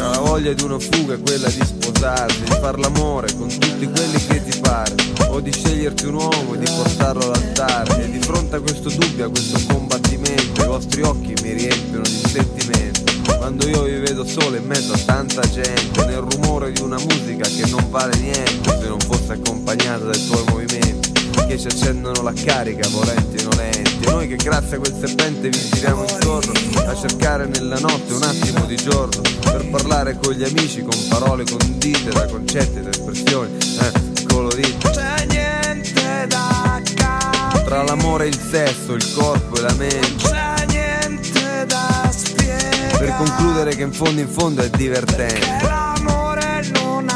Tra 0.00 0.08
la 0.08 0.18
voglia 0.20 0.54
di 0.54 0.62
una 0.62 0.78
fuga 0.78 1.12
e 1.12 1.18
quella 1.18 1.48
di 1.48 1.60
sposarsi, 1.62 2.40
di 2.44 2.50
far 2.52 2.78
l'amore 2.78 3.28
con 3.36 3.48
tutti 3.48 3.86
quelli 3.86 4.26
che 4.28 4.42
ti 4.42 4.58
pare, 4.58 4.94
o 5.28 5.40
di 5.40 5.52
sceglierti 5.52 6.06
un 6.06 6.14
uomo 6.14 6.54
e 6.54 6.58
di 6.58 6.64
portarlo 6.74 7.26
all'altare. 7.26 8.04
E 8.04 8.10
di 8.10 8.18
fronte 8.18 8.56
a 8.56 8.60
questo 8.60 8.88
dubbio, 8.88 9.26
a 9.26 9.28
questo 9.28 9.58
combattimento, 9.70 10.64
i 10.64 10.66
vostri 10.66 11.02
occhi 11.02 11.34
mi 11.42 11.52
riempiono 11.52 12.02
di 12.02 12.22
sentimento. 12.26 13.12
Quando 13.36 13.68
io 13.68 13.82
vi 13.82 13.98
vedo 13.98 14.24
solo 14.24 14.56
in 14.56 14.64
mezzo 14.64 14.94
a 14.94 14.98
tanta 15.04 15.42
gente, 15.42 16.02
nel 16.06 16.22
rumore 16.22 16.72
di 16.72 16.80
una 16.80 16.96
musica 16.96 17.46
che 17.46 17.66
non 17.68 17.84
vale 17.90 18.16
niente 18.16 18.78
se 18.80 18.88
non 18.88 19.00
fosse 19.00 19.34
accompagnata 19.34 20.06
dai 20.06 20.26
tuoi 20.26 20.44
movimenti 20.48 21.09
che 21.46 21.58
ci 21.58 21.66
accendono 21.66 22.22
la 22.22 22.32
carica, 22.32 22.88
volenti 22.88 23.36
e 23.36 23.42
nolenti. 23.42 24.04
E 24.04 24.10
noi 24.10 24.28
che 24.28 24.36
grazie 24.36 24.76
a 24.76 24.78
quel 24.78 24.94
serpente 24.98 25.48
vi 25.48 25.58
giriamo 25.58 26.04
intorno 26.08 26.52
a 26.86 26.94
cercare 26.94 27.46
nella 27.46 27.78
notte 27.78 28.12
un 28.12 28.22
attimo 28.22 28.64
di 28.66 28.76
giorno 28.76 29.20
per 29.42 29.68
parlare 29.70 30.18
con 30.20 30.32
gli 30.32 30.44
amici 30.44 30.82
con 30.82 30.96
parole 31.08 31.44
condite 31.44 32.10
da 32.10 32.26
concetti 32.26 32.78
ed 32.78 32.86
espressioni 32.86 33.56
eh, 33.56 34.24
colorite. 34.26 34.90
C'è 34.90 35.26
niente 35.28 36.26
da 36.28 36.80
capire 36.94 37.64
Tra 37.64 37.82
l'amore 37.82 38.24
e 38.24 38.28
il 38.28 38.38
sesso, 38.38 38.94
il 38.94 39.12
corpo 39.12 39.56
e 39.56 39.60
la 39.60 39.74
mente. 39.74 40.28
C'è 40.28 40.66
niente 40.68 41.66
da 41.66 42.10
spiegare 42.10 42.98
Per 42.98 43.14
concludere 43.16 43.74
che 43.74 43.82
in 43.82 43.92
fondo 43.92 44.20
in 44.20 44.28
fondo 44.28 44.62
è 44.62 44.70
divertente. 44.70 45.58
L'amore 45.62 46.64
non 46.72 47.08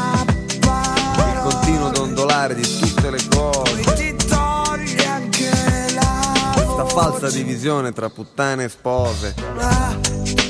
Il 1.17 1.39
continuo 1.43 1.89
dondolare 1.89 2.55
di 2.55 2.61
tutte 2.79 3.09
le 3.09 3.19
cose. 3.29 4.14
Falsa 6.95 7.29
divisione 7.29 7.91
tra 7.91 8.09
puttane 8.09 8.63
e 8.63 8.69
spose. 8.69 9.35
Ma 9.53 10.44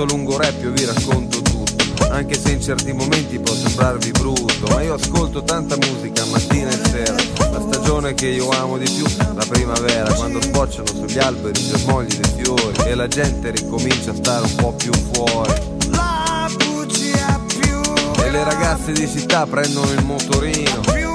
questo 0.00 0.04
lungo 0.04 0.38
rap 0.38 0.62
io 0.62 0.70
vi 0.70 0.84
racconto 0.84 1.42
tutto, 1.42 2.08
anche 2.08 2.38
se 2.38 2.52
in 2.52 2.62
certi 2.62 2.92
momenti 2.92 3.38
può 3.38 3.52
sembrarvi 3.52 4.10
brutto, 4.12 4.66
ma 4.68 4.82
io 4.82 4.94
ascolto 4.94 5.42
tanta 5.42 5.76
musica 5.76 6.24
mattina 6.26 6.70
e 6.70 6.88
sera, 6.88 7.16
la 7.50 7.60
stagione 7.60 8.14
che 8.14 8.28
io 8.28 8.48
amo 8.50 8.78
di 8.78 8.88
più, 8.88 9.04
la 9.34 9.44
primavera, 9.46 10.12
quando 10.14 10.40
sbocciano 10.40 10.86
sugli 10.86 11.18
alberi 11.18 11.60
germogli 11.60 12.14
dei 12.16 12.42
fiori 12.42 12.88
e 12.88 12.94
la 12.94 13.08
gente 13.08 13.50
ricomincia 13.50 14.12
a 14.12 14.14
stare 14.14 14.44
un 14.46 14.54
po' 14.54 14.72
più 14.72 14.92
fuori. 15.12 15.52
La 15.90 16.48
bugia 16.56 17.38
più 17.58 17.80
E 18.22 18.30
le 18.30 18.44
ragazze 18.44 18.92
di 18.92 19.06
città 19.06 19.44
prendono 19.46 19.90
il 19.90 20.04
motorino 20.04 21.09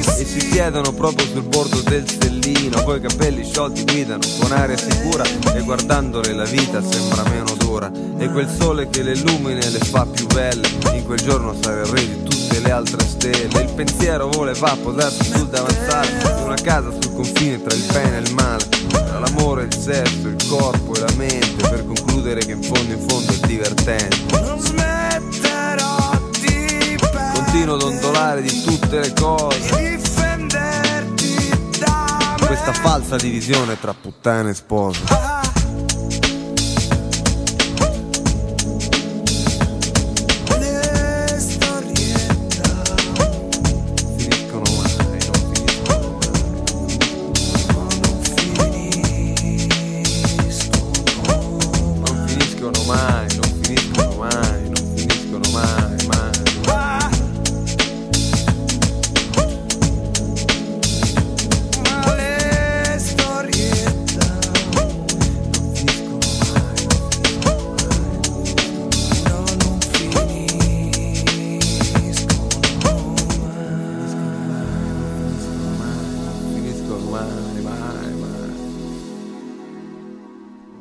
e 0.00 0.24
si 0.24 0.40
siedono 0.40 0.92
proprio 0.92 1.26
sul 1.26 1.42
bordo 1.42 1.80
del 1.82 2.08
stellino, 2.08 2.82
coi 2.82 3.00
capelli 3.00 3.44
sciolti 3.44 3.84
guidano 3.84 4.22
con 4.38 4.52
aria 4.52 4.76
sicura 4.76 5.24
e 5.54 5.60
guardandole 5.62 6.32
la 6.32 6.44
vita 6.44 6.82
sembra 6.82 7.22
meno 7.28 7.54
dura. 7.56 7.90
E 8.18 8.28
quel 8.30 8.48
sole 8.48 8.88
che 8.88 9.02
le 9.02 9.12
illumina 9.12 9.60
e 9.60 9.70
le 9.70 9.78
fa 9.78 10.06
più 10.06 10.26
belle, 10.26 10.68
in 10.92 11.04
quel 11.04 11.20
giorno 11.20 11.54
sarà 11.60 11.80
il 11.80 11.86
re 11.86 12.00
di 12.00 12.22
tutte 12.22 12.60
le 12.60 12.70
altre 12.70 13.06
stelle. 13.06 13.62
Il 13.62 13.72
pensiero 13.74 14.28
vuole 14.28 14.52
va 14.54 14.70
a 14.70 14.76
posarsi 14.76 15.24
sul 15.24 15.48
davanzale 15.48 16.08
di 16.36 16.42
una 16.42 16.56
casa 16.56 16.90
sul 17.00 17.14
confine 17.14 17.62
tra 17.62 17.74
il 17.74 17.84
bene 17.92 18.16
e 18.16 18.20
il 18.20 18.34
male, 18.34 18.68
tra 18.88 19.18
l'amore 19.18 19.62
e 19.62 19.66
il 19.66 19.74
sesso, 19.74 20.28
il 20.28 20.36
corpo 20.48 20.94
e 20.94 21.00
la 21.00 21.12
mente, 21.16 21.68
per 21.68 21.86
concludere 21.86 22.44
che 22.44 22.52
in 22.52 22.62
fondo 22.62 22.92
in 22.92 23.00
fondo 23.06 23.32
è 23.32 23.46
divertente 23.46 24.99
continuo 27.60 27.76
dondolare 27.76 28.40
di 28.40 28.62
tutte 28.62 29.00
le 29.00 29.12
cose. 29.12 29.76
Difenderti 29.76 31.50
da... 31.78 32.34
Questa 32.46 32.72
falsa 32.72 33.16
divisione 33.16 33.78
tra 33.78 33.92
puttana 33.92 34.48
e 34.48 34.54
sposa. 34.54 35.00
Ah, 35.08 35.49